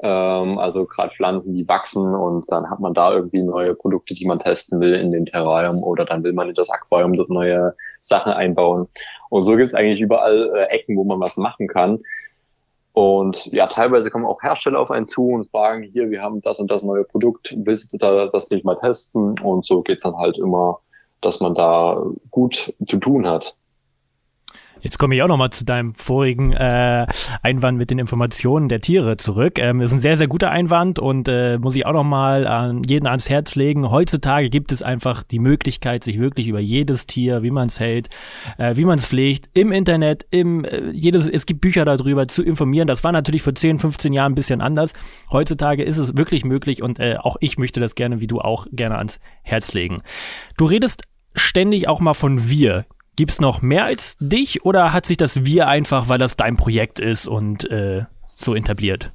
Ähm, 0.00 0.58
also 0.58 0.84
gerade 0.84 1.12
Pflanzen, 1.14 1.54
die 1.54 1.66
wachsen 1.66 2.14
und 2.14 2.44
dann 2.52 2.70
hat 2.70 2.78
man 2.78 2.94
da 2.94 3.12
irgendwie 3.12 3.42
neue 3.42 3.74
Produkte, 3.74 4.14
die 4.14 4.26
man 4.26 4.38
testen 4.38 4.80
will 4.80 4.94
in 4.94 5.10
dem 5.10 5.26
Terrarium 5.26 5.82
oder 5.82 6.04
dann 6.04 6.22
will 6.22 6.32
man 6.32 6.48
in 6.48 6.54
das 6.54 6.70
Aquarium 6.70 7.16
so 7.16 7.24
neue 7.28 7.74
Sachen 8.02 8.32
einbauen. 8.32 8.88
Und 9.30 9.44
so 9.44 9.52
gibt 9.52 9.68
es 9.68 9.74
eigentlich 9.74 10.00
überall 10.00 10.52
äh, 10.54 10.64
Ecken, 10.74 10.96
wo 10.96 11.04
man 11.04 11.20
was 11.20 11.36
machen 11.38 11.68
kann. 11.68 12.00
Und 12.92 13.46
ja, 13.46 13.68
teilweise 13.68 14.10
kommen 14.10 14.26
auch 14.26 14.42
Hersteller 14.42 14.78
auf 14.78 14.90
einen 14.90 15.06
zu 15.06 15.26
und 15.28 15.50
fragen, 15.50 15.82
hier, 15.82 16.10
wir 16.10 16.20
haben 16.20 16.42
das 16.42 16.58
und 16.58 16.70
das 16.70 16.82
neue 16.82 17.04
Produkt, 17.04 17.54
willst 17.56 17.92
du 17.92 17.96
da 17.96 18.26
das 18.26 18.50
nicht 18.50 18.66
mal 18.66 18.74
testen? 18.74 19.38
Und 19.40 19.64
so 19.64 19.80
geht's 19.80 20.02
dann 20.02 20.16
halt 20.16 20.36
immer, 20.36 20.80
dass 21.22 21.40
man 21.40 21.54
da 21.54 22.02
gut 22.30 22.74
zu 22.86 22.98
tun 22.98 23.26
hat. 23.26 23.56
Jetzt 24.82 24.98
komme 24.98 25.14
ich 25.14 25.22
auch 25.22 25.28
nochmal 25.28 25.50
zu 25.50 25.64
deinem 25.64 25.94
vorigen 25.94 26.52
äh, 26.52 27.06
Einwand 27.40 27.78
mit 27.78 27.90
den 27.90 28.00
Informationen 28.00 28.68
der 28.68 28.80
Tiere 28.80 29.16
zurück. 29.16 29.60
Ähm, 29.60 29.78
das 29.78 29.90
ist 29.90 29.98
ein 29.98 30.00
sehr, 30.00 30.16
sehr 30.16 30.26
guter 30.26 30.50
Einwand 30.50 30.98
und 30.98 31.28
äh, 31.28 31.58
muss 31.58 31.76
ich 31.76 31.86
auch 31.86 31.92
nochmal 31.92 32.48
an 32.48 32.82
jeden 32.82 33.06
ans 33.06 33.30
Herz 33.30 33.54
legen. 33.54 33.90
Heutzutage 33.90 34.50
gibt 34.50 34.72
es 34.72 34.82
einfach 34.82 35.22
die 35.22 35.38
Möglichkeit, 35.38 36.02
sich 36.02 36.18
wirklich 36.18 36.48
über 36.48 36.58
jedes 36.58 37.06
Tier, 37.06 37.44
wie 37.44 37.52
man 37.52 37.68
es 37.68 37.78
hält, 37.78 38.10
äh, 38.58 38.76
wie 38.76 38.84
man 38.84 38.98
es 38.98 39.06
pflegt, 39.06 39.48
im 39.54 39.70
Internet, 39.70 40.26
im 40.30 40.64
äh, 40.64 40.90
jedes, 40.90 41.28
es 41.28 41.46
gibt 41.46 41.60
Bücher 41.60 41.84
darüber 41.84 42.26
zu 42.26 42.42
informieren. 42.42 42.88
Das 42.88 43.04
war 43.04 43.12
natürlich 43.12 43.42
vor 43.42 43.54
10, 43.54 43.78
15 43.78 44.12
Jahren 44.12 44.32
ein 44.32 44.34
bisschen 44.34 44.60
anders. 44.60 44.94
Heutzutage 45.30 45.84
ist 45.84 45.96
es 45.96 46.16
wirklich 46.16 46.44
möglich 46.44 46.82
und 46.82 46.98
äh, 46.98 47.18
auch 47.20 47.36
ich 47.38 47.56
möchte 47.56 47.78
das 47.78 47.94
gerne, 47.94 48.20
wie 48.20 48.26
du 48.26 48.40
auch, 48.40 48.66
gerne 48.72 48.98
ans 48.98 49.20
Herz 49.42 49.74
legen. 49.74 50.02
Du 50.56 50.64
redest 50.64 51.04
ständig 51.36 51.86
auch 51.86 52.00
mal 52.00 52.14
von 52.14 52.48
wir. 52.48 52.84
Gibt 53.22 53.30
es 53.30 53.40
noch 53.40 53.62
mehr 53.62 53.84
als 53.84 54.16
dich 54.16 54.64
oder 54.64 54.92
hat 54.92 55.06
sich 55.06 55.16
das 55.16 55.44
Wir 55.44 55.68
einfach, 55.68 56.08
weil 56.08 56.18
das 56.18 56.36
dein 56.36 56.56
Projekt 56.56 56.98
ist 56.98 57.28
und 57.28 57.70
äh, 57.70 58.02
so 58.26 58.56
etabliert? 58.56 59.12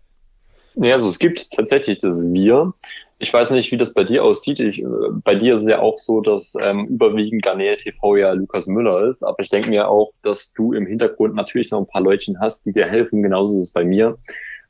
Ja, 0.76 0.94
also 0.94 1.10
es 1.10 1.20
gibt 1.20 1.52
tatsächlich 1.52 2.00
das 2.00 2.24
Wir. 2.24 2.74
Ich 3.20 3.34
weiß 3.34 3.52
nicht, 3.52 3.70
wie 3.74 3.78
das 3.78 3.94
bei 3.94 4.06
dir 4.06 4.24
aussieht. 4.24 4.62
Ich, 4.62 4.82
äh, 4.82 4.86
bei 5.26 5.36
dir 5.36 5.56
ist 5.56 5.64
es 5.64 5.68
ja 5.68 5.80
auch 5.80 5.98
so, 5.98 6.22
dass 6.22 6.54
ähm, 6.64 6.86
überwiegend 6.86 7.44
Garnele 7.44 7.76
TV 7.76 8.16
ja 8.16 8.32
Lukas 8.32 8.68
Müller 8.68 9.10
ist. 9.10 9.24
Aber 9.24 9.42
ich 9.42 9.50
denke 9.50 9.70
mir 9.70 9.90
auch, 9.90 10.14
dass 10.22 10.54
du 10.54 10.72
im 10.72 10.86
Hintergrund 10.86 11.36
natürlich 11.36 11.72
noch 11.72 11.80
ein 11.80 11.88
paar 11.88 12.02
Leutchen 12.02 12.40
hast, 12.40 12.66
die 12.66 12.72
dir 12.72 12.86
helfen. 12.86 13.22
Genauso 13.22 13.58
ist 13.58 13.66
es 13.66 13.74
bei 13.74 13.84
mir. 13.84 14.18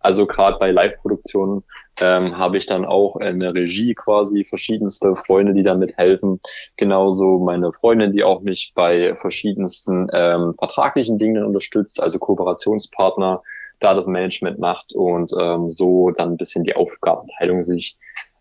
Also 0.08 0.26
gerade 0.26 0.58
bei 0.58 0.72
Live-Produktionen 0.72 1.66
ähm, 2.00 2.38
habe 2.38 2.58
ich 2.58 2.66
dann 2.66 2.86
auch 2.86 3.18
eine 3.18 3.54
Regie 3.54 3.94
quasi, 3.94 4.46
verschiedenste 4.46 5.18
Freunde, 5.18 5.54
die 5.54 5.64
damit 5.64 5.98
helfen. 5.98 6.40
Genauso 6.78 7.40
meine 7.40 7.74
Freundin, 7.74 8.14
die 8.14 8.24
auch 8.24 8.40
mich 8.40 8.72
bei 8.74 9.18
verschiedensten 9.18 10.08
ähm, 10.14 10.54
vertraglichen 10.58 11.18
Dingen 11.18 11.44
unterstützt, 11.44 12.02
also 12.02 12.20
Kooperationspartner, 12.20 13.44
da 13.82 13.94
das 13.96 14.08
Management 14.08 14.60
macht 14.60 14.94
und 14.96 15.34
ähm, 15.38 15.70
so 15.70 16.12
dann 16.12 16.32
ein 16.32 16.38
bisschen 16.38 16.64
die 16.64 16.78
Aufgabenteilung 16.78 17.64
sich 17.64 17.98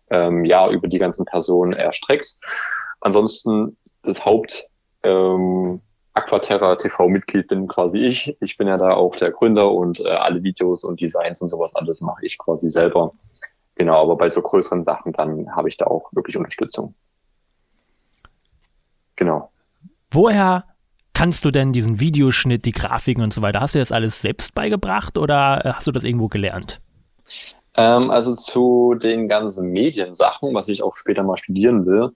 ähm, 0.09 0.45
ja 0.45 0.69
über 0.69 0.87
die 0.87 0.99
ganzen 0.99 1.25
Personen 1.25 1.73
erstreckt. 1.73 2.39
Ansonsten 3.01 3.75
das 4.03 4.23
Haupt 4.23 4.69
ähm, 5.03 5.81
Aquaterra 6.17 6.75
TV-Mitglied 6.75 7.47
bin 7.47 7.67
quasi 7.67 7.99
ich. 7.99 8.35
Ich 8.41 8.57
bin 8.57 8.67
ja 8.67 8.77
da 8.77 8.91
auch 8.91 9.15
der 9.15 9.31
Gründer 9.31 9.71
und 9.71 9.99
äh, 9.99 10.09
alle 10.09 10.41
Videos 10.41 10.83
und 10.83 10.99
Designs 10.99 11.41
und 11.41 11.49
sowas 11.49 11.75
alles 11.75 12.01
mache 12.01 12.25
ich 12.25 12.37
quasi 12.37 12.69
selber. 12.69 13.13
Genau, 13.75 14.01
aber 14.01 14.17
bei 14.17 14.29
so 14.29 14.41
größeren 14.41 14.83
Sachen 14.83 15.13
dann 15.13 15.55
habe 15.55 15.69
ich 15.69 15.77
da 15.77 15.85
auch 15.85 16.11
wirklich 16.13 16.35
Unterstützung. 16.35 16.95
Genau. 19.15 19.51
Woher 20.09 20.65
kannst 21.13 21.45
du 21.45 21.51
denn 21.51 21.73
diesen 21.73 21.99
Videoschnitt, 21.99 22.65
die 22.65 22.71
Grafiken 22.71 23.23
und 23.23 23.33
so 23.33 23.43
weiter? 23.43 23.59
Hast 23.59 23.75
du 23.75 23.79
das 23.79 23.91
alles 23.91 24.21
selbst 24.21 24.55
beigebracht 24.55 25.17
oder 25.17 25.65
äh, 25.65 25.73
hast 25.73 25.85
du 25.85 25.91
das 25.91 26.03
irgendwo 26.03 26.27
gelernt? 26.29 26.81
Ähm, 27.75 28.09
also 28.09 28.33
zu 28.33 28.95
den 28.95 29.27
ganzen 29.27 29.69
Mediensachen, 29.69 30.55
was 30.55 30.67
ich 30.67 30.81
auch 30.81 30.95
später 30.95 31.21
mal 31.21 31.37
studieren 31.37 31.85
will, 31.85 32.11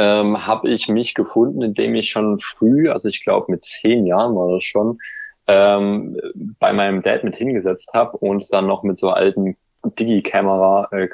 ähm, 0.00 0.46
habe 0.46 0.70
ich 0.70 0.88
mich 0.88 1.12
gefunden, 1.12 1.60
indem 1.60 1.94
ich 1.94 2.08
schon 2.08 2.40
früh, 2.40 2.88
also 2.88 3.06
ich 3.06 3.22
glaube 3.22 3.52
mit 3.52 3.62
zehn 3.62 4.06
Jahren 4.06 4.34
war 4.34 4.50
das 4.54 4.64
schon, 4.64 4.98
ähm, 5.46 6.18
bei 6.58 6.72
meinem 6.72 7.02
Dad 7.02 7.22
mit 7.22 7.36
hingesetzt 7.36 7.92
habe 7.92 8.16
und 8.16 8.50
dann 8.50 8.66
noch 8.66 8.82
mit 8.82 8.96
so 8.96 9.10
alten 9.10 9.58
Digi-Kamera, 9.84 10.88
äh, 10.92 11.08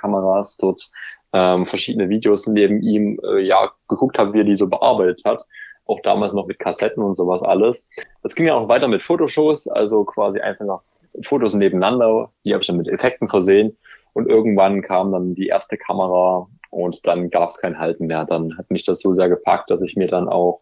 dort 0.60 0.88
ähm, 1.32 1.66
verschiedene 1.66 2.08
Videos 2.08 2.46
neben 2.46 2.80
ihm 2.80 3.18
äh, 3.24 3.40
ja 3.40 3.72
geguckt 3.88 4.20
habe, 4.20 4.34
wie 4.34 4.40
er 4.40 4.44
die 4.44 4.54
so 4.54 4.68
bearbeitet 4.68 5.22
hat. 5.24 5.44
Auch 5.86 5.98
damals 6.02 6.32
noch 6.32 6.46
mit 6.46 6.60
Kassetten 6.60 7.02
und 7.02 7.16
sowas 7.16 7.42
alles. 7.42 7.88
Das 8.22 8.36
ging 8.36 8.46
ja 8.46 8.54
auch 8.54 8.68
weiter 8.68 8.86
mit 8.86 9.02
Fotoshows, 9.02 9.66
also 9.66 10.04
quasi 10.04 10.38
einfach 10.38 10.64
noch 10.64 10.82
Fotos 11.22 11.54
nebeneinander. 11.54 12.30
Die 12.44 12.52
habe 12.52 12.62
ich 12.62 12.68
dann 12.68 12.76
mit 12.76 12.88
Effekten 12.88 13.28
versehen. 13.28 13.76
Und 14.12 14.28
irgendwann 14.28 14.80
kam 14.80 15.10
dann 15.10 15.34
die 15.34 15.48
erste 15.48 15.76
Kamera 15.76 16.46
und 16.76 17.06
dann 17.06 17.30
gab 17.30 17.48
es 17.48 17.56
kein 17.56 17.78
Halten 17.78 18.06
mehr. 18.06 18.24
Dann 18.24 18.56
hat 18.58 18.70
mich 18.70 18.84
das 18.84 19.00
so 19.00 19.12
sehr 19.12 19.28
gepackt, 19.28 19.70
dass 19.70 19.80
ich 19.80 19.96
mir 19.96 20.08
dann 20.08 20.28
auch 20.28 20.60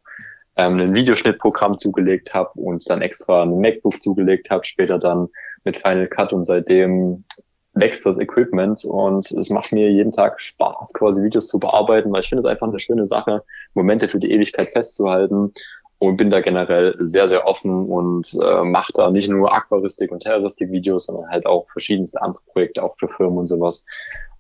ähm, 0.56 0.76
ein 0.76 0.94
Videoschnittprogramm 0.94 1.76
zugelegt 1.76 2.33
habe 2.33 2.50
und 2.54 2.88
dann 2.88 3.02
extra 3.02 3.42
ein 3.42 3.61
MacBook 3.61 4.00
zugelegt 4.00 4.49
habe, 4.50 4.64
später 4.64 4.99
dann 4.99 5.28
mit 5.64 5.76
Final 5.76 6.06
Cut 6.06 6.33
und 6.33 6.44
seitdem 6.44 7.25
wächst 7.73 8.06
das 8.06 8.21
Equipment 8.21 8.85
und 8.85 9.28
es 9.33 9.50
macht 9.50 9.73
mir 9.73 9.90
jeden 9.90 10.12
Tag 10.12 10.40
Spaß, 10.40 10.92
quasi 10.92 11.21
Videos 11.25 11.49
zu 11.49 11.59
bearbeiten, 11.59 12.12
weil 12.12 12.21
ich 12.21 12.28
finde 12.28 12.40
es 12.40 12.47
einfach 12.47 12.68
eine 12.68 12.78
schöne 12.78 13.04
Sache, 13.04 13.42
Momente 13.75 14.06
für 14.06 14.21
die 14.21 14.30
Ewigkeit 14.30 14.68
festzuhalten 14.68 15.52
und 15.99 16.16
bin 16.16 16.30
da 16.30 16.40
generell 16.40 16.94
sehr, 17.00 17.26
sehr 17.26 17.49
offen 17.49 17.87
und 17.87 18.38
äh, 18.40 18.62
mache 18.62 18.92
da 18.94 19.11
nicht 19.11 19.28
nur 19.28 19.52
Aquaristik 19.52 20.12
und 20.12 20.21
Terroristik-Videos, 20.23 21.06
sondern 21.06 21.28
halt 21.28 21.47
auch 21.47 21.68
verschiedenste 21.73 22.23
andere 22.23 22.44
Projekte, 22.52 22.85
auch 22.85 22.94
für 22.99 23.09
Firmen 23.09 23.38
und 23.38 23.49
sowas. 23.49 23.85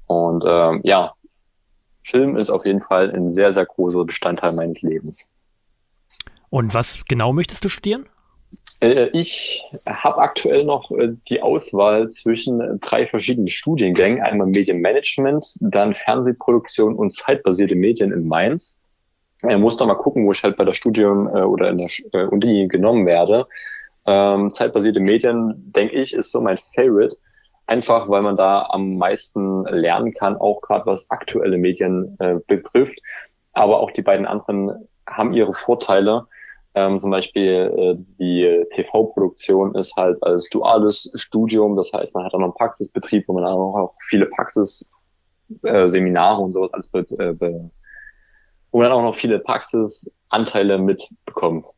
Und 0.06 0.44
ähm, 0.46 0.80
ja, 0.84 1.14
Film 2.04 2.36
ist 2.36 2.50
auf 2.50 2.64
jeden 2.64 2.82
Fall 2.82 3.10
ein 3.10 3.30
sehr, 3.30 3.52
sehr 3.52 3.66
großer 3.66 4.04
Bestandteil 4.04 4.52
meines 4.52 4.82
Lebens. 4.82 5.28
Und 6.50 6.74
was 6.74 7.04
genau 7.06 7.32
möchtest 7.32 7.64
du 7.64 7.68
studieren? 7.68 8.06
Äh, 8.80 9.08
ich 9.08 9.64
habe 9.86 10.18
aktuell 10.18 10.64
noch 10.64 10.90
äh, 10.92 11.14
die 11.28 11.42
Auswahl 11.42 12.08
zwischen 12.10 12.78
drei 12.80 13.06
verschiedenen 13.06 13.48
Studiengängen. 13.48 14.22
Einmal 14.22 14.46
Medienmanagement, 14.48 15.56
dann 15.60 15.94
Fernsehproduktion 15.94 16.94
und 16.94 17.10
zeitbasierte 17.10 17.74
Medien 17.74 18.12
in 18.12 18.28
Mainz. 18.28 18.80
Ich 19.48 19.56
muss 19.56 19.76
da 19.76 19.86
mal 19.86 19.94
gucken, 19.94 20.26
wo 20.26 20.32
ich 20.32 20.42
halt 20.42 20.56
bei 20.56 20.64
der 20.64 20.72
Studium 20.72 21.26
äh, 21.28 21.42
oder 21.42 21.70
in 21.70 21.78
der 21.78 22.32
Uni 22.32 22.68
genommen 22.68 23.06
werde. 23.06 23.46
Ähm, 24.06 24.50
zeitbasierte 24.50 25.00
Medien, 25.00 25.54
denke 25.56 25.94
ich, 25.96 26.12
ist 26.12 26.30
so 26.30 26.40
mein 26.40 26.58
Favorite. 26.58 27.16
Einfach, 27.66 28.08
weil 28.08 28.22
man 28.22 28.36
da 28.36 28.66
am 28.70 28.98
meisten 28.98 29.64
lernen 29.64 30.12
kann, 30.12 30.36
auch 30.36 30.60
gerade 30.60 30.86
was 30.86 31.10
aktuelle 31.10 31.56
Medien 31.56 32.18
betrifft. 32.46 32.98
Aber 33.54 33.80
auch 33.80 33.90
die 33.90 34.02
beiden 34.02 34.26
anderen 34.26 34.86
haben 35.08 35.32
ihre 35.32 35.54
Vorteile. 35.54 36.26
Ähm, 36.76 36.98
zum 36.98 37.12
Beispiel 37.12 37.72
äh, 37.76 37.94
die 38.18 38.64
TV-Produktion 38.70 39.76
ist 39.76 39.94
halt 39.96 40.20
als 40.24 40.50
duales 40.50 41.08
Studium, 41.14 41.76
das 41.76 41.92
heißt, 41.92 42.16
man 42.16 42.24
hat 42.24 42.34
auch 42.34 42.40
noch 42.40 42.46
einen 42.46 42.54
Praxisbetrieb, 42.54 43.28
wo 43.28 43.34
man 43.34 43.44
auch, 43.44 43.78
auch 43.78 43.94
viele 44.00 44.26
Praxisseminare 44.26 46.40
äh, 46.40 46.44
und 46.44 46.50
sowas 46.52 46.72
alles 46.72 46.90
be, 46.90 46.98
äh, 46.98 47.38
wo 48.72 48.78
man 48.78 48.88
dann 48.88 48.92
auch 48.92 49.02
noch 49.02 49.14
viele 49.14 49.38
Praxisanteile 49.38 50.78
mitbekommt. 50.78 51.68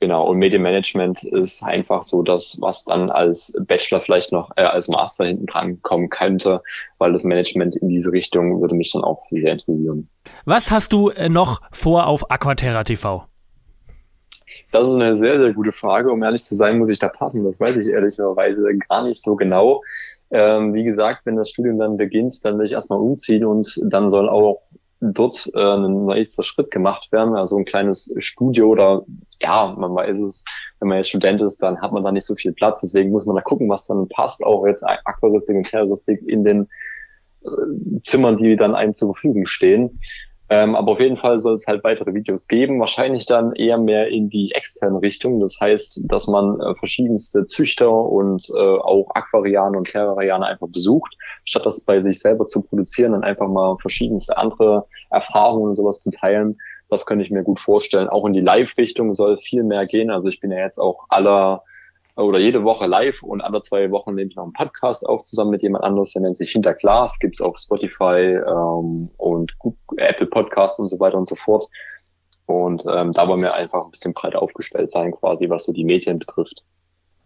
Genau, 0.00 0.28
und 0.28 0.38
Medienmanagement 0.38 1.24
ist 1.24 1.64
einfach 1.64 2.02
so 2.02 2.22
das, 2.22 2.58
was 2.60 2.84
dann 2.84 3.10
als 3.10 3.60
Bachelor 3.66 4.00
vielleicht 4.00 4.30
noch 4.30 4.50
äh, 4.56 4.62
als 4.62 4.86
Master 4.88 5.24
hinten 5.24 5.46
dran 5.46 5.82
kommen 5.82 6.08
könnte, 6.08 6.62
weil 6.98 7.12
das 7.12 7.24
Management 7.24 7.74
in 7.76 7.88
diese 7.88 8.12
Richtung 8.12 8.60
würde 8.60 8.76
mich 8.76 8.92
dann 8.92 9.02
auch 9.02 9.24
sehr 9.30 9.52
interessieren. 9.52 10.08
Was 10.44 10.70
hast 10.70 10.92
du 10.92 11.08
äh, 11.10 11.28
noch 11.28 11.60
vor 11.72 12.06
auf 12.06 12.30
Aquaterra 12.30 12.84
TV? 12.84 13.26
Das 14.70 14.86
ist 14.86 14.94
eine 14.94 15.16
sehr, 15.16 15.38
sehr 15.38 15.52
gute 15.52 15.72
Frage. 15.72 16.12
Um 16.12 16.22
ehrlich 16.22 16.44
zu 16.44 16.54
sein, 16.54 16.78
muss 16.78 16.88
ich 16.90 16.98
da 16.98 17.08
passen. 17.08 17.44
Das 17.44 17.58
weiß 17.58 17.76
ich 17.76 17.88
ehrlicherweise 17.88 18.76
gar 18.88 19.04
nicht 19.04 19.22
so 19.22 19.34
genau. 19.34 19.82
Ähm, 20.30 20.74
wie 20.74 20.84
gesagt, 20.84 21.22
wenn 21.24 21.36
das 21.36 21.50
Studium 21.50 21.78
dann 21.78 21.96
beginnt, 21.96 22.44
dann 22.44 22.58
will 22.58 22.66
ich 22.66 22.72
erstmal 22.72 23.00
umziehen 23.00 23.44
und 23.44 23.80
dann 23.84 24.08
soll 24.10 24.28
auch 24.28 24.62
dort 25.00 25.50
äh, 25.54 25.58
ein 25.58 26.06
nächster 26.06 26.42
Schritt 26.42 26.70
gemacht 26.70 27.12
werden. 27.12 27.36
Also 27.36 27.56
ein 27.56 27.64
kleines 27.64 28.14
Studio 28.18 28.68
oder 28.68 29.04
ja, 29.40 29.74
man 29.78 29.94
weiß 29.94 30.18
es, 30.18 30.44
wenn 30.80 30.88
man 30.88 30.98
jetzt 30.98 31.08
Student 31.08 31.42
ist, 31.42 31.62
dann 31.62 31.80
hat 31.80 31.92
man 31.92 32.02
da 32.02 32.12
nicht 32.12 32.26
so 32.26 32.34
viel 32.34 32.52
Platz. 32.52 32.80
Deswegen 32.80 33.10
muss 33.10 33.26
man 33.26 33.36
da 33.36 33.42
gucken, 33.42 33.68
was 33.68 33.86
dann 33.86 34.08
passt. 34.08 34.44
Auch 34.44 34.66
jetzt 34.66 34.84
Aquaristik 34.84 35.56
und 35.56 35.64
Terroristik 35.64 36.20
in 36.26 36.44
den 36.44 36.68
äh, 37.42 38.00
Zimmern, 38.02 38.38
die 38.38 38.56
dann 38.56 38.74
einem 38.74 38.94
zur 38.94 39.14
Verfügung 39.14 39.46
stehen. 39.46 39.98
Ähm, 40.50 40.74
aber 40.76 40.92
auf 40.92 41.00
jeden 41.00 41.18
Fall 41.18 41.38
soll 41.38 41.56
es 41.56 41.66
halt 41.66 41.84
weitere 41.84 42.14
Videos 42.14 42.48
geben, 42.48 42.80
wahrscheinlich 42.80 43.26
dann 43.26 43.54
eher 43.54 43.76
mehr 43.76 44.08
in 44.08 44.30
die 44.30 44.52
externe 44.52 45.02
Richtung. 45.02 45.40
Das 45.40 45.58
heißt, 45.60 46.04
dass 46.10 46.26
man 46.26 46.58
äh, 46.60 46.74
verschiedenste 46.76 47.44
Züchter 47.46 47.90
und 47.90 48.48
äh, 48.56 48.58
auch 48.58 49.10
Aquarianer 49.14 49.76
und 49.76 49.90
Terrarianer 49.90 50.46
einfach 50.46 50.68
besucht, 50.68 51.14
statt 51.44 51.66
das 51.66 51.84
bei 51.84 52.00
sich 52.00 52.20
selber 52.20 52.46
zu 52.46 52.62
produzieren, 52.62 53.12
dann 53.12 53.24
einfach 53.24 53.48
mal 53.48 53.76
verschiedenste 53.80 54.38
andere 54.38 54.86
Erfahrungen 55.10 55.68
und 55.68 55.74
sowas 55.74 56.02
zu 56.02 56.10
teilen. 56.10 56.58
Das 56.88 57.04
könnte 57.04 57.24
ich 57.24 57.30
mir 57.30 57.42
gut 57.42 57.60
vorstellen. 57.60 58.08
Auch 58.08 58.24
in 58.24 58.32
die 58.32 58.40
Live-Richtung 58.40 59.12
soll 59.12 59.36
viel 59.36 59.62
mehr 59.62 59.84
gehen. 59.84 60.10
Also 60.10 60.30
ich 60.30 60.40
bin 60.40 60.50
ja 60.50 60.58
jetzt 60.58 60.78
auch 60.78 61.04
aller 61.10 61.62
oder 62.22 62.38
jede 62.38 62.64
Woche 62.64 62.86
live 62.86 63.22
und 63.22 63.40
alle 63.40 63.62
zwei 63.62 63.90
Wochen 63.90 64.14
nehme 64.14 64.30
ich 64.30 64.36
noch 64.36 64.44
einen 64.44 64.52
Podcast 64.52 65.06
auf 65.06 65.22
zusammen 65.22 65.52
mit 65.52 65.62
jemand 65.62 65.84
anderes, 65.84 66.12
der 66.12 66.22
nennt 66.22 66.36
sich 66.36 66.50
Hinter 66.50 66.74
Glas, 66.74 67.18
gibt's 67.18 67.40
auf 67.40 67.56
Spotify 67.58 68.38
ähm, 68.46 69.10
und 69.16 69.52
Apple 69.96 70.26
Podcasts 70.26 70.78
und 70.78 70.88
so 70.88 70.98
weiter 70.98 71.16
und 71.16 71.28
so 71.28 71.36
fort. 71.36 71.68
Und 72.46 72.84
ähm, 72.90 73.12
da 73.12 73.28
wollen 73.28 73.42
wir 73.42 73.54
einfach 73.54 73.84
ein 73.84 73.90
bisschen 73.90 74.14
breiter 74.14 74.42
aufgestellt 74.42 74.90
sein, 74.90 75.12
quasi, 75.12 75.50
was 75.50 75.64
so 75.64 75.72
die 75.72 75.84
Medien 75.84 76.18
betrifft. 76.18 76.64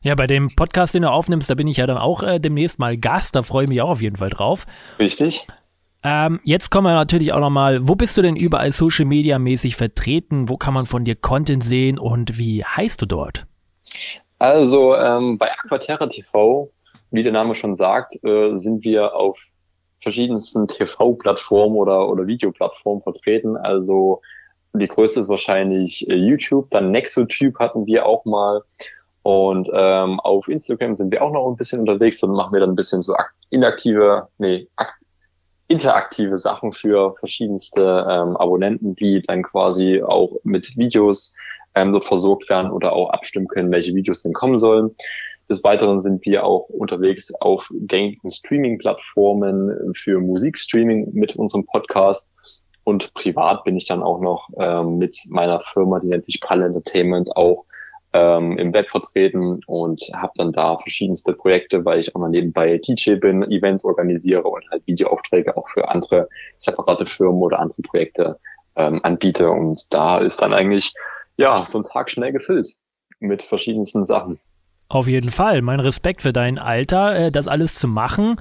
Ja, 0.03 0.17
bei 0.17 0.27
dem 0.27 0.55
Podcast, 0.57 0.95
den 0.95 1.03
du 1.03 1.11
aufnimmst, 1.11 1.49
da 1.49 1.55
bin 1.55 1.69
ich 1.69 1.77
ja 1.77 1.87
dann 1.87 1.97
auch 1.97 2.25
äh, 2.25 2.41
demnächst 2.41 2.81
mal 2.81 2.97
Gast, 2.97 3.37
da 3.37 3.43
freue 3.43 3.65
ich 3.65 3.69
mich 3.69 3.81
auch 3.81 3.91
auf 3.91 4.03
jeden 4.03 4.17
Fall 4.17 4.31
drauf. 4.31 4.67
Richtig. 4.99 5.47
Ähm, 6.03 6.41
jetzt 6.43 6.71
kommen 6.71 6.89
wir 6.89 6.95
natürlich 6.95 7.33
auch 7.33 7.41
nochmal, 7.41 7.87
wo 7.87 7.95
bist 7.95 8.17
du 8.17 8.23
denn 8.23 8.35
überall 8.35 8.73
Social 8.73 9.05
Media 9.05 9.39
mäßig 9.39 9.77
vertreten? 9.77 10.49
Wo 10.49 10.57
kann 10.57 10.75
man 10.75 10.87
von 10.87 11.05
dir 11.05 11.15
Content 11.15 11.63
sehen 11.63 11.99
und 11.99 12.39
wie 12.39 12.65
heißt 12.65 13.01
du 13.01 13.07
dort? 13.07 13.47
Also 14.43 14.97
ähm, 14.97 15.39
bei 15.39 15.53
Aquaterra 15.53 16.09
TV, 16.09 16.69
wie 17.13 17.23
der 17.23 17.31
Name 17.31 17.55
schon 17.55 17.77
sagt, 17.77 18.17
äh, 18.25 18.57
sind 18.57 18.83
wir 18.83 19.15
auf 19.15 19.41
verschiedensten 20.01 20.67
TV-Plattformen 20.67 21.77
oder, 21.77 22.09
oder 22.09 22.27
Videoplattformen 22.27 23.05
vertreten. 23.05 23.57
Also 23.57 24.21
die 24.73 24.89
größte 24.89 25.21
ist 25.21 25.29
wahrscheinlich 25.29 26.11
äh, 26.11 26.17
YouTube, 26.17 26.69
dann 26.71 26.91
Nexotyp 26.91 27.57
hatten 27.61 27.87
wir 27.87 28.05
auch 28.05 28.25
mal. 28.25 28.63
Und 29.23 29.71
ähm, 29.73 30.19
auf 30.19 30.49
Instagram 30.49 30.97
sind 30.97 31.13
wir 31.13 31.23
auch 31.23 31.31
noch 31.31 31.49
ein 31.49 31.57
bisschen 31.57 31.79
unterwegs 31.79 32.21
und 32.25 32.33
machen 32.33 32.53
wir 32.53 32.59
dann 32.59 32.71
ein 32.71 32.75
bisschen 32.75 33.01
so 33.01 33.15
inaktive, 33.51 34.27
nee, 34.39 34.67
interaktive 35.69 36.37
Sachen 36.37 36.73
für 36.73 37.15
verschiedenste 37.15 38.09
ähm, 38.11 38.37
Abonnenten, 38.37 38.97
die 38.97 39.23
dann 39.23 39.45
quasi 39.45 40.03
auch 40.03 40.33
mit 40.43 40.77
Videos 40.77 41.37
ähm, 41.75 41.95
so 41.95 42.01
versorgt 42.01 42.49
werden 42.51 42.71
oder 42.71 42.93
auch 42.93 43.11
abstimmen 43.11 43.49
können, 43.49 43.71
welche 43.71 43.95
Videos 43.95 44.23
denn 44.23 44.33
kommen 44.33 44.59
sollen. 44.59 44.91
Des 45.49 45.65
Weiteren 45.65 46.01
sind 46.01 46.25
wir 46.25 46.45
auch 46.45 46.69
unterwegs 46.69 47.33
auf 47.41 47.69
gängigen 47.71 48.31
Streaming-Plattformen 48.31 49.93
für 49.95 50.21
Musikstreaming 50.21 51.11
mit 51.13 51.37
unserem 51.37 51.67
Podcast. 51.67 52.31
Und 52.85 53.13
privat 53.15 53.65
bin 53.65 53.77
ich 53.77 53.87
dann 53.87 54.03
auch 54.03 54.21
noch 54.21 54.49
ähm, 54.59 54.99
mit 54.99 55.17
meiner 55.29 55.61
Firma, 55.61 56.01
die 56.01 56.09
nennt 56.09 56.25
sich 56.25 56.41
Pal 56.41 56.63
Entertainment, 56.63 57.37
auch 57.37 57.65
ähm, 58.13 58.59
im 58.59 58.73
Web 58.73 58.91
vertreten 58.91 59.61
und 59.67 60.03
habe 60.15 60.33
dann 60.37 60.53
da 60.53 60.77
verschiedenste 60.79 61.33
Projekte, 61.33 61.85
weil 61.85 62.01
ich 62.01 62.15
auch 62.15 62.21
mal 62.21 62.29
nebenbei 62.29 62.79
DJ 62.79 63.15
bin, 63.15 63.43
Events 63.51 63.85
organisiere 63.85 64.43
und 64.43 64.69
halt 64.71 64.87
Videoaufträge 64.87 65.57
auch 65.57 65.69
für 65.69 65.89
andere 65.89 66.29
separate 66.57 67.07
Firmen 67.07 67.41
oder 67.41 67.59
andere 67.59 67.83
Projekte 67.83 68.39
ähm, 68.77 69.01
anbiete. 69.03 69.51
Und 69.51 69.93
da 69.93 70.19
ist 70.19 70.43
dann 70.43 70.53
eigentlich 70.53 70.93
ja, 71.37 71.65
so 71.67 71.79
ein 71.79 71.85
Tag 71.85 72.11
schnell 72.11 72.33
gefüllt 72.33 72.77
mit 73.21 73.43
verschiedensten 73.43 74.05
Sachen. 74.05 74.39
Auf 74.89 75.09
jeden 75.09 75.31
Fall. 75.31 75.63
Mein 75.63 75.81
Respekt 75.81 76.23
für 76.23 76.33
dein 76.33 76.59
Alter, 76.59 77.17
äh, 77.17 77.33
das 77.33 77.49
alles 77.49 77.77
zu 77.77 77.89
machen. 77.89 78.41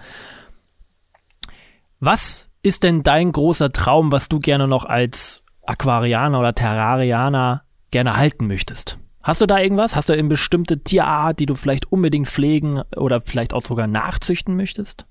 Was 2.00 2.50
ist 2.63 2.83
denn 2.83 3.03
dein 3.03 3.31
großer 3.31 3.71
Traum, 3.71 4.12
was 4.12 4.27
du 4.27 4.39
gerne 4.39 4.67
noch 4.67 4.86
als 4.86 5.43
Aquarianer 5.63 6.39
oder 6.39 6.53
Terrarianer 6.53 7.63
gerne 7.91 8.17
halten 8.17 8.48
möchtest? 8.48 8.98
Hast 9.24 9.39
du 9.39 9.45
da 9.45 9.60
irgendwas? 9.60 9.95
Hast 9.95 10.10
du 10.10 10.13
eine 10.13 10.24
bestimmte 10.24 10.79
Tierart, 10.79 11.39
die 11.39 11.45
du 11.45 11.55
vielleicht 11.55 11.91
unbedingt 11.91 12.27
pflegen 12.27 12.81
oder 12.95 13.21
vielleicht 13.21 13.53
auch 13.53 13.62
sogar 13.62 13.88
nachzüchten 13.88 14.55
möchtest? 14.55 15.05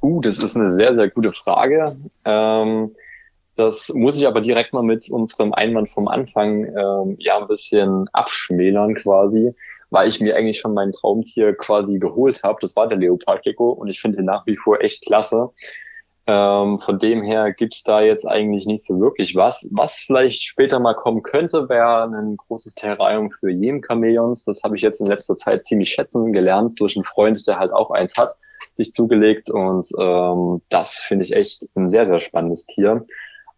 Uh, 0.00 0.20
das 0.20 0.38
ist 0.38 0.56
eine 0.56 0.70
sehr, 0.70 0.94
sehr 0.94 1.10
gute 1.10 1.32
Frage. 1.32 1.96
Ähm, 2.24 2.92
Das 3.58 3.92
muss 3.92 4.16
ich 4.16 4.24
aber 4.28 4.40
direkt 4.40 4.72
mal 4.72 4.84
mit 4.84 5.10
unserem 5.10 5.52
Einwand 5.52 5.90
vom 5.90 6.06
Anfang 6.06 6.64
ähm, 6.64 7.16
ja 7.18 7.38
ein 7.38 7.48
bisschen 7.48 8.06
abschmälern 8.12 8.94
quasi, 8.94 9.52
weil 9.90 10.08
ich 10.08 10.20
mir 10.20 10.36
eigentlich 10.36 10.60
schon 10.60 10.74
mein 10.74 10.92
Traumtier 10.92 11.56
quasi 11.56 11.98
geholt 11.98 12.44
habe. 12.44 12.58
Das 12.60 12.76
war 12.76 12.86
der 12.86 12.98
Leopardgecko 12.98 13.70
und 13.70 13.88
ich 13.88 14.00
finde 14.00 14.18
ihn 14.18 14.26
nach 14.26 14.46
wie 14.46 14.56
vor 14.56 14.80
echt 14.80 15.04
klasse. 15.06 15.50
Ähm, 16.28 16.78
von 16.78 17.00
dem 17.00 17.24
her 17.24 17.52
gibt's 17.52 17.82
da 17.82 18.00
jetzt 18.00 18.26
eigentlich 18.26 18.66
nicht 18.66 18.86
so 18.86 19.00
wirklich 19.00 19.34
was. 19.34 19.68
Was 19.72 19.96
vielleicht 19.96 20.44
später 20.44 20.78
mal 20.78 20.94
kommen 20.94 21.24
könnte, 21.24 21.68
wäre 21.68 22.04
ein 22.04 22.36
großes 22.36 22.76
Terrarium 22.76 23.32
für 23.32 23.50
Jem-Chamäleons. 23.50 24.44
Das 24.44 24.62
habe 24.62 24.76
ich 24.76 24.82
jetzt 24.82 25.00
in 25.00 25.08
letzter 25.08 25.34
Zeit 25.34 25.64
ziemlich 25.64 25.90
schätzen 25.90 26.32
gelernt 26.32 26.78
durch 26.78 26.94
einen 26.94 27.04
Freund, 27.04 27.44
der 27.48 27.58
halt 27.58 27.72
auch 27.72 27.90
eins 27.90 28.16
hat, 28.16 28.34
sich 28.76 28.94
zugelegt. 28.94 29.50
Und 29.50 29.88
ähm, 29.98 30.62
das 30.68 30.98
finde 30.98 31.24
ich 31.24 31.32
echt 31.32 31.66
ein 31.74 31.88
sehr, 31.88 32.06
sehr 32.06 32.20
spannendes 32.20 32.64
Tier. 32.64 33.04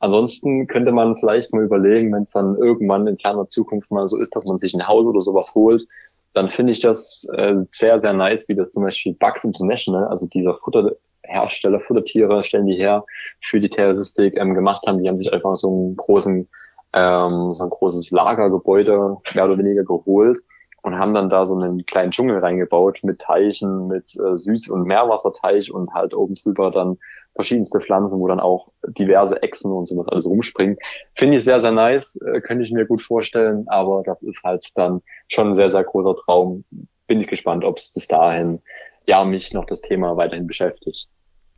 Ansonsten 0.00 0.66
könnte 0.66 0.92
man 0.92 1.16
vielleicht 1.16 1.52
mal 1.52 1.62
überlegen, 1.62 2.12
wenn 2.12 2.22
es 2.22 2.32
dann 2.32 2.56
irgendwann 2.56 3.06
in 3.06 3.18
ferner 3.18 3.48
Zukunft 3.48 3.90
mal 3.90 4.08
so 4.08 4.18
ist, 4.18 4.34
dass 4.34 4.46
man 4.46 4.58
sich 4.58 4.74
ein 4.74 4.88
Haus 4.88 5.04
oder 5.04 5.20
sowas 5.20 5.54
holt, 5.54 5.86
dann 6.32 6.48
finde 6.48 6.72
ich 6.72 6.80
das 6.80 7.30
äh, 7.36 7.54
sehr, 7.70 7.98
sehr 7.98 8.14
nice, 8.14 8.48
wie 8.48 8.54
das 8.54 8.72
zum 8.72 8.84
Beispiel 8.84 9.14
Bugs 9.14 9.44
International, 9.44 10.06
also 10.06 10.26
dieser 10.26 10.54
Futterhersteller, 10.54 11.80
Futtertiere 11.80 12.42
stellen 12.42 12.66
die 12.66 12.76
her 12.76 13.04
für 13.42 13.60
die 13.60 13.68
Terroristik 13.68 14.36
ähm, 14.36 14.54
gemacht 14.54 14.86
haben. 14.86 15.02
Die 15.02 15.08
haben 15.08 15.18
sich 15.18 15.32
einfach 15.32 15.56
so 15.56 15.68
einen 15.68 15.96
großen, 15.96 16.48
ähm, 16.94 17.52
so 17.52 17.64
ein 17.64 17.70
großes 17.70 18.10
Lagergebäude 18.10 19.18
mehr 19.34 19.44
oder 19.44 19.58
weniger 19.58 19.84
geholt 19.84 20.40
und 20.82 20.98
haben 20.98 21.14
dann 21.14 21.30
da 21.30 21.46
so 21.46 21.54
einen 21.54 21.84
kleinen 21.84 22.10
Dschungel 22.10 22.38
reingebaut 22.38 23.00
mit 23.02 23.20
Teichen, 23.20 23.88
mit 23.88 24.14
äh, 24.16 24.34
Süß- 24.34 24.70
und 24.70 24.84
Meerwasserteich 24.84 25.72
und 25.72 25.92
halt 25.92 26.14
oben 26.14 26.34
drüber 26.34 26.70
dann 26.70 26.98
verschiedenste 27.34 27.80
Pflanzen, 27.80 28.18
wo 28.20 28.28
dann 28.28 28.40
auch 28.40 28.68
diverse 28.88 29.42
Echsen 29.42 29.72
und 29.72 29.86
sowas 29.86 30.08
alles 30.08 30.26
rumspringen. 30.26 30.76
Finde 31.14 31.36
ich 31.36 31.44
sehr, 31.44 31.60
sehr 31.60 31.72
nice, 31.72 32.16
äh, 32.16 32.40
könnte 32.40 32.64
ich 32.64 32.72
mir 32.72 32.86
gut 32.86 33.02
vorstellen, 33.02 33.64
aber 33.68 34.02
das 34.04 34.22
ist 34.22 34.42
halt 34.42 34.66
dann 34.74 35.02
schon 35.28 35.48
ein 35.48 35.54
sehr, 35.54 35.70
sehr 35.70 35.84
großer 35.84 36.16
Traum. 36.16 36.64
Bin 37.06 37.20
ich 37.20 37.28
gespannt, 37.28 37.64
ob 37.64 37.78
es 37.78 37.92
bis 37.92 38.06
dahin 38.08 38.60
ja 39.06 39.24
mich 39.24 39.52
noch 39.52 39.64
das 39.64 39.82
Thema 39.82 40.16
weiterhin 40.16 40.46
beschäftigt. 40.46 41.08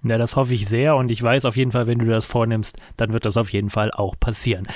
Ja, 0.04 0.18
das 0.18 0.34
hoffe 0.34 0.54
ich 0.54 0.68
sehr 0.68 0.96
und 0.96 1.10
ich 1.12 1.22
weiß 1.22 1.44
auf 1.44 1.56
jeden 1.56 1.70
Fall, 1.70 1.86
wenn 1.86 1.98
du 1.98 2.06
das 2.06 2.26
vornimmst, 2.26 2.76
dann 2.96 3.12
wird 3.12 3.24
das 3.24 3.36
auf 3.36 3.52
jeden 3.52 3.70
Fall 3.70 3.90
auch 3.94 4.16
passieren. 4.18 4.66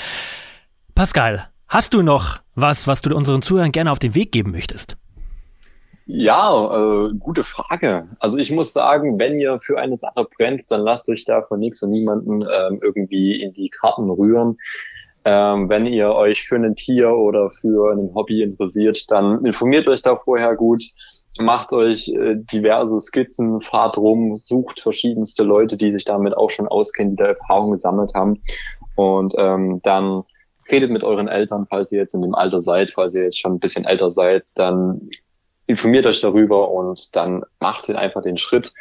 Pascal, 0.95 1.49
Hast 1.69 1.95
du 1.95 2.03
noch 2.03 2.39
was, 2.55 2.87
was 2.87 3.03
du 3.03 3.15
unseren 3.15 3.43
Zuhörern 3.43 3.73
gerne 3.73 3.91
auf 3.91 3.99
den 3.99 4.15
Weg 4.15 4.31
geben 4.31 4.53
möchtest? 4.53 4.97
Ja, 6.07 7.09
äh, 7.09 7.15
gute 7.19 7.43
Frage. 7.43 8.07
Also 8.21 8.37
ich 8.37 8.53
muss 8.53 8.73
sagen, 8.73 9.19
wenn 9.19 9.41
ihr 9.41 9.59
für 9.61 9.77
eine 9.77 9.97
Sache 9.97 10.29
brennt, 10.37 10.71
dann 10.71 10.83
lasst 10.83 11.09
euch 11.09 11.25
da 11.25 11.43
von 11.43 11.59
nichts 11.59 11.83
und 11.83 11.91
niemanden 11.91 12.43
ähm, 12.43 12.79
irgendwie 12.81 13.43
in 13.43 13.53
die 13.53 13.69
Karten 13.69 14.09
rühren. 14.09 14.59
Ähm, 15.25 15.69
wenn 15.69 15.87
ihr 15.87 16.13
euch 16.13 16.45
für 16.47 16.55
ein 16.55 16.77
Tier 16.77 17.11
oder 17.11 17.51
für 17.51 17.93
ein 17.93 18.15
Hobby 18.15 18.43
interessiert, 18.43 19.11
dann 19.11 19.45
informiert 19.45 19.89
euch 19.89 20.03
da 20.03 20.15
vorher 20.15 20.55
gut, 20.55 20.85
macht 21.41 21.73
euch 21.73 22.09
äh, 22.11 22.37
diverse 22.37 23.01
Skizzen, 23.01 23.61
fahrt 23.61 23.99
rum, 23.99 24.37
sucht 24.37 24.79
verschiedenste 24.79 25.43
Leute, 25.43 25.77
die 25.77 25.91
sich 25.91 26.05
damit 26.05 26.37
auch 26.37 26.51
schon 26.51 26.69
auskennen, 26.69 27.17
die 27.17 27.23
da 27.25 27.27
Erfahrung 27.27 27.73
gesammelt 27.73 28.15
haben 28.15 28.41
und 28.95 29.35
ähm, 29.37 29.81
dann 29.83 30.23
redet 30.71 30.91
mit 30.91 31.05
euren 31.05 31.29
Eltern, 31.29 31.67
falls 31.69 31.93
ihr 31.93 32.01
jetzt 32.01 32.15
in 32.15 32.23
dem 32.23 32.35
Alter 32.35 32.61
seid, 32.61 32.91
falls 32.91 33.15
ihr 33.15 33.25
jetzt 33.25 33.39
schon 33.39 33.55
ein 33.55 33.61
bisschen 33.61 33.85
älter 33.85 34.11
seid, 34.11 34.45
dann 34.55 35.11
informiert 35.67 36.07
euch 36.07 36.21
darüber 36.21 36.71
und 36.71 37.15
dann 37.17 37.43
macht 37.61 37.89
ihr 37.89 37.99
einfach 37.99 38.23
den 38.23 38.39
Schritt. 38.39 38.73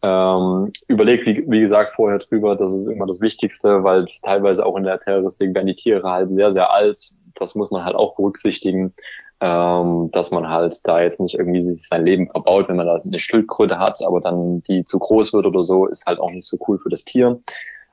Ähm, 0.00 0.70
überlegt, 0.86 1.26
wie, 1.26 1.44
wie 1.48 1.60
gesagt, 1.60 1.94
vorher 1.96 2.18
drüber, 2.18 2.54
das 2.54 2.72
ist 2.72 2.86
immer 2.86 3.06
das 3.06 3.20
Wichtigste, 3.20 3.82
weil 3.82 4.06
teilweise 4.22 4.64
auch 4.64 4.76
in 4.76 4.84
der 4.84 5.00
Terroristik 5.00 5.54
werden 5.54 5.66
die 5.66 5.74
Tiere 5.74 6.08
halt 6.08 6.30
sehr, 6.30 6.52
sehr 6.52 6.72
alt. 6.72 6.98
Das 7.34 7.56
muss 7.56 7.70
man 7.72 7.84
halt 7.84 7.96
auch 7.96 8.14
berücksichtigen, 8.14 8.94
ähm, 9.40 10.10
dass 10.12 10.30
man 10.30 10.48
halt 10.48 10.78
da 10.84 11.02
jetzt 11.02 11.20
nicht 11.20 11.34
irgendwie 11.34 11.62
sich 11.62 11.86
sein 11.86 12.04
Leben 12.04 12.30
verbaut, 12.30 12.68
wenn 12.68 12.76
man 12.76 12.86
da 12.86 13.00
eine 13.04 13.18
Schildkröte 13.18 13.78
hat, 13.78 14.00
aber 14.04 14.20
dann 14.20 14.62
die 14.62 14.84
zu 14.84 15.00
groß 15.00 15.32
wird 15.32 15.46
oder 15.46 15.64
so, 15.64 15.86
ist 15.86 16.06
halt 16.06 16.20
auch 16.20 16.30
nicht 16.30 16.46
so 16.46 16.58
cool 16.68 16.78
für 16.78 16.90
das 16.90 17.04
Tier. 17.04 17.40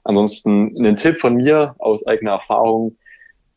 Ansonsten 0.03 0.75
ein 0.85 0.95
Tipp 0.95 1.17
von 1.17 1.35
mir 1.35 1.75
aus 1.79 2.05
eigener 2.05 2.33
Erfahrung, 2.33 2.95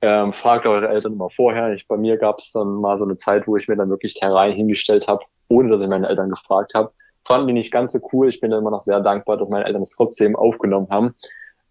ähm, 0.00 0.32
fragt 0.32 0.66
eure 0.66 0.88
Eltern 0.88 1.14
immer 1.14 1.30
vorher. 1.30 1.72
Ich, 1.72 1.88
bei 1.88 1.96
mir 1.96 2.16
gab 2.16 2.38
es 2.38 2.52
dann 2.52 2.74
mal 2.74 2.96
so 2.96 3.04
eine 3.04 3.16
Zeit, 3.16 3.46
wo 3.46 3.56
ich 3.56 3.68
mir 3.68 3.76
dann 3.76 3.90
wirklich 3.90 4.14
Terrain 4.14 4.52
hingestellt 4.52 5.08
habe, 5.08 5.24
ohne 5.48 5.70
dass 5.70 5.82
ich 5.82 5.88
meine 5.88 6.08
Eltern 6.08 6.30
gefragt 6.30 6.74
habe. 6.74 6.92
Fanden 7.24 7.48
die 7.48 7.52
nicht 7.52 7.72
ganz 7.72 7.92
so 7.92 8.00
cool. 8.12 8.28
Ich 8.28 8.40
bin 8.40 8.50
dann 8.50 8.61
immer 8.61 8.70
noch 8.70 8.82
sehr 8.82 9.00
dankbar, 9.00 9.37
dass 9.37 9.48
meine 9.48 9.64
Eltern 9.64 9.82
es 9.82 9.94
trotzdem 9.94 10.37
aufgenommen 10.37 10.88
haben. 10.90 11.14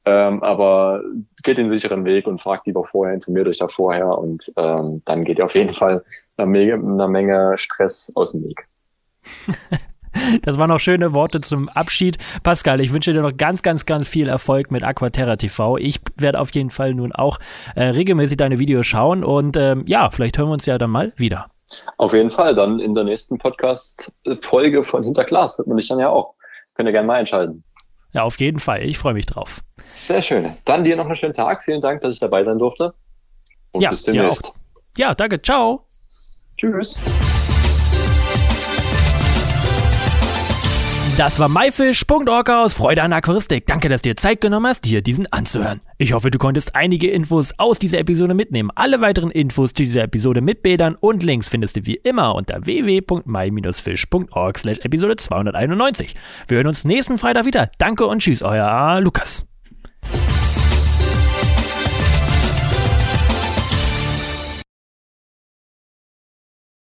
Ähm, 0.05 0.41
aber 0.41 1.01
geht 1.43 1.57
den 1.57 1.69
sicheren 1.69 2.05
Weg 2.05 2.27
und 2.27 2.41
fragt 2.41 2.65
lieber 2.65 2.85
vorher, 2.85 3.13
informiert 3.13 3.47
euch 3.47 3.57
da 3.57 3.67
vorher 3.67 4.17
und 4.17 4.53
ähm, 4.55 5.01
dann 5.03 5.25
geht 5.25 5.37
ihr 5.37 5.45
auf 5.45 5.53
jeden 5.53 5.73
Fall 5.73 6.03
eine 6.37 6.47
Menge, 6.47 6.75
eine 6.75 7.07
Menge 7.09 7.57
Stress 7.57 8.11
aus 8.15 8.31
dem 8.31 8.45
Weg. 8.45 8.67
Das 10.41 10.57
waren 10.57 10.69
noch 10.69 10.79
schöne 10.79 11.13
Worte 11.13 11.41
zum 11.41 11.67
Abschied. 11.69 12.17
Pascal, 12.43 12.81
ich 12.81 12.93
wünsche 12.93 13.13
dir 13.13 13.21
noch 13.21 13.35
ganz, 13.35 13.63
ganz, 13.63 13.85
ganz 13.85 14.07
viel 14.07 14.27
Erfolg 14.27 14.71
mit 14.71 14.83
Aquaterra 14.83 15.35
TV. 15.35 15.77
Ich 15.77 15.99
werde 16.15 16.39
auf 16.39 16.53
jeden 16.53 16.69
Fall 16.69 16.93
nun 16.93 17.11
auch 17.11 17.39
äh, 17.75 17.83
regelmäßig 17.85 18.37
deine 18.37 18.59
Videos 18.59 18.85
schauen 18.85 19.23
und 19.23 19.57
ähm, 19.57 19.83
ja, 19.87 20.09
vielleicht 20.09 20.37
hören 20.37 20.49
wir 20.49 20.53
uns 20.53 20.65
ja 20.65 20.77
dann 20.77 20.91
mal 20.91 21.13
wieder. 21.17 21.47
Auf 21.97 22.13
jeden 22.13 22.31
Fall, 22.31 22.55
dann 22.55 22.79
in 22.79 22.93
der 22.93 23.03
nächsten 23.03 23.37
Podcast-Folge 23.37 24.83
von 24.83 25.03
Hinterglas 25.03 25.57
wird 25.57 25.67
man 25.67 25.77
dich 25.77 25.87
dann 25.89 25.99
ja 25.99 26.09
auch. 26.09 26.33
Könnt 26.75 26.87
ihr 26.87 26.93
gerne 26.93 27.07
mal 27.07 27.15
einschalten. 27.15 27.63
Ja, 28.13 28.23
auf 28.23 28.39
jeden 28.39 28.59
Fall. 28.59 28.83
Ich 28.83 28.97
freue 28.97 29.13
mich 29.13 29.25
drauf. 29.25 29.61
Sehr 29.95 30.21
schön. 30.21 30.51
Dann 30.65 30.83
dir 30.83 30.95
noch 30.95 31.05
einen 31.05 31.15
schönen 31.15 31.33
Tag. 31.33 31.63
Vielen 31.63 31.81
Dank, 31.81 32.01
dass 32.01 32.13
ich 32.13 32.19
dabei 32.19 32.43
sein 32.43 32.57
durfte. 32.57 32.93
Und 33.71 33.81
ja, 33.81 33.89
bis 33.89 34.03
demnächst. 34.03 34.53
Ja, 34.97 35.13
danke. 35.13 35.41
Ciao. 35.41 35.85
Tschüss. 36.57 37.26
Das 41.17 41.39
war 41.39 41.49
myfish.org 41.49 42.47
aus 42.51 42.75
Freude 42.75 43.01
an 43.01 43.11
Aquaristik. 43.11 43.65
Danke, 43.65 43.89
dass 43.89 44.03
du 44.03 44.09
dir 44.09 44.15
Zeit 44.15 44.39
genommen 44.39 44.67
hast, 44.67 44.85
dir 44.85 45.01
diesen 45.01 45.25
anzuhören. 45.33 45.81
Ich 45.97 46.13
hoffe, 46.13 46.29
du 46.29 46.37
konntest 46.37 46.75
einige 46.75 47.09
Infos 47.09 47.55
aus 47.57 47.79
dieser 47.79 47.97
Episode 47.97 48.35
mitnehmen. 48.35 48.69
Alle 48.75 49.01
weiteren 49.01 49.31
Infos 49.31 49.71
zu 49.73 49.81
dieser 49.81 50.03
Episode 50.03 50.41
mit 50.41 50.61
Bildern 50.61 50.93
und 50.93 51.23
Links 51.23 51.49
findest 51.49 51.75
du 51.75 51.87
wie 51.87 51.95
immer 51.95 52.35
unter 52.35 52.63
www.my-fish.org 52.63 54.57
slash 54.59 54.77
Episode 54.83 55.15
291. 55.15 56.13
Wir 56.49 56.57
hören 56.57 56.67
uns 56.67 56.85
nächsten 56.85 57.17
Freitag 57.17 57.47
wieder. 57.47 57.71
Danke 57.79 58.05
und 58.05 58.19
tschüss, 58.19 58.43
euer 58.43 59.01
Lukas. 59.01 59.43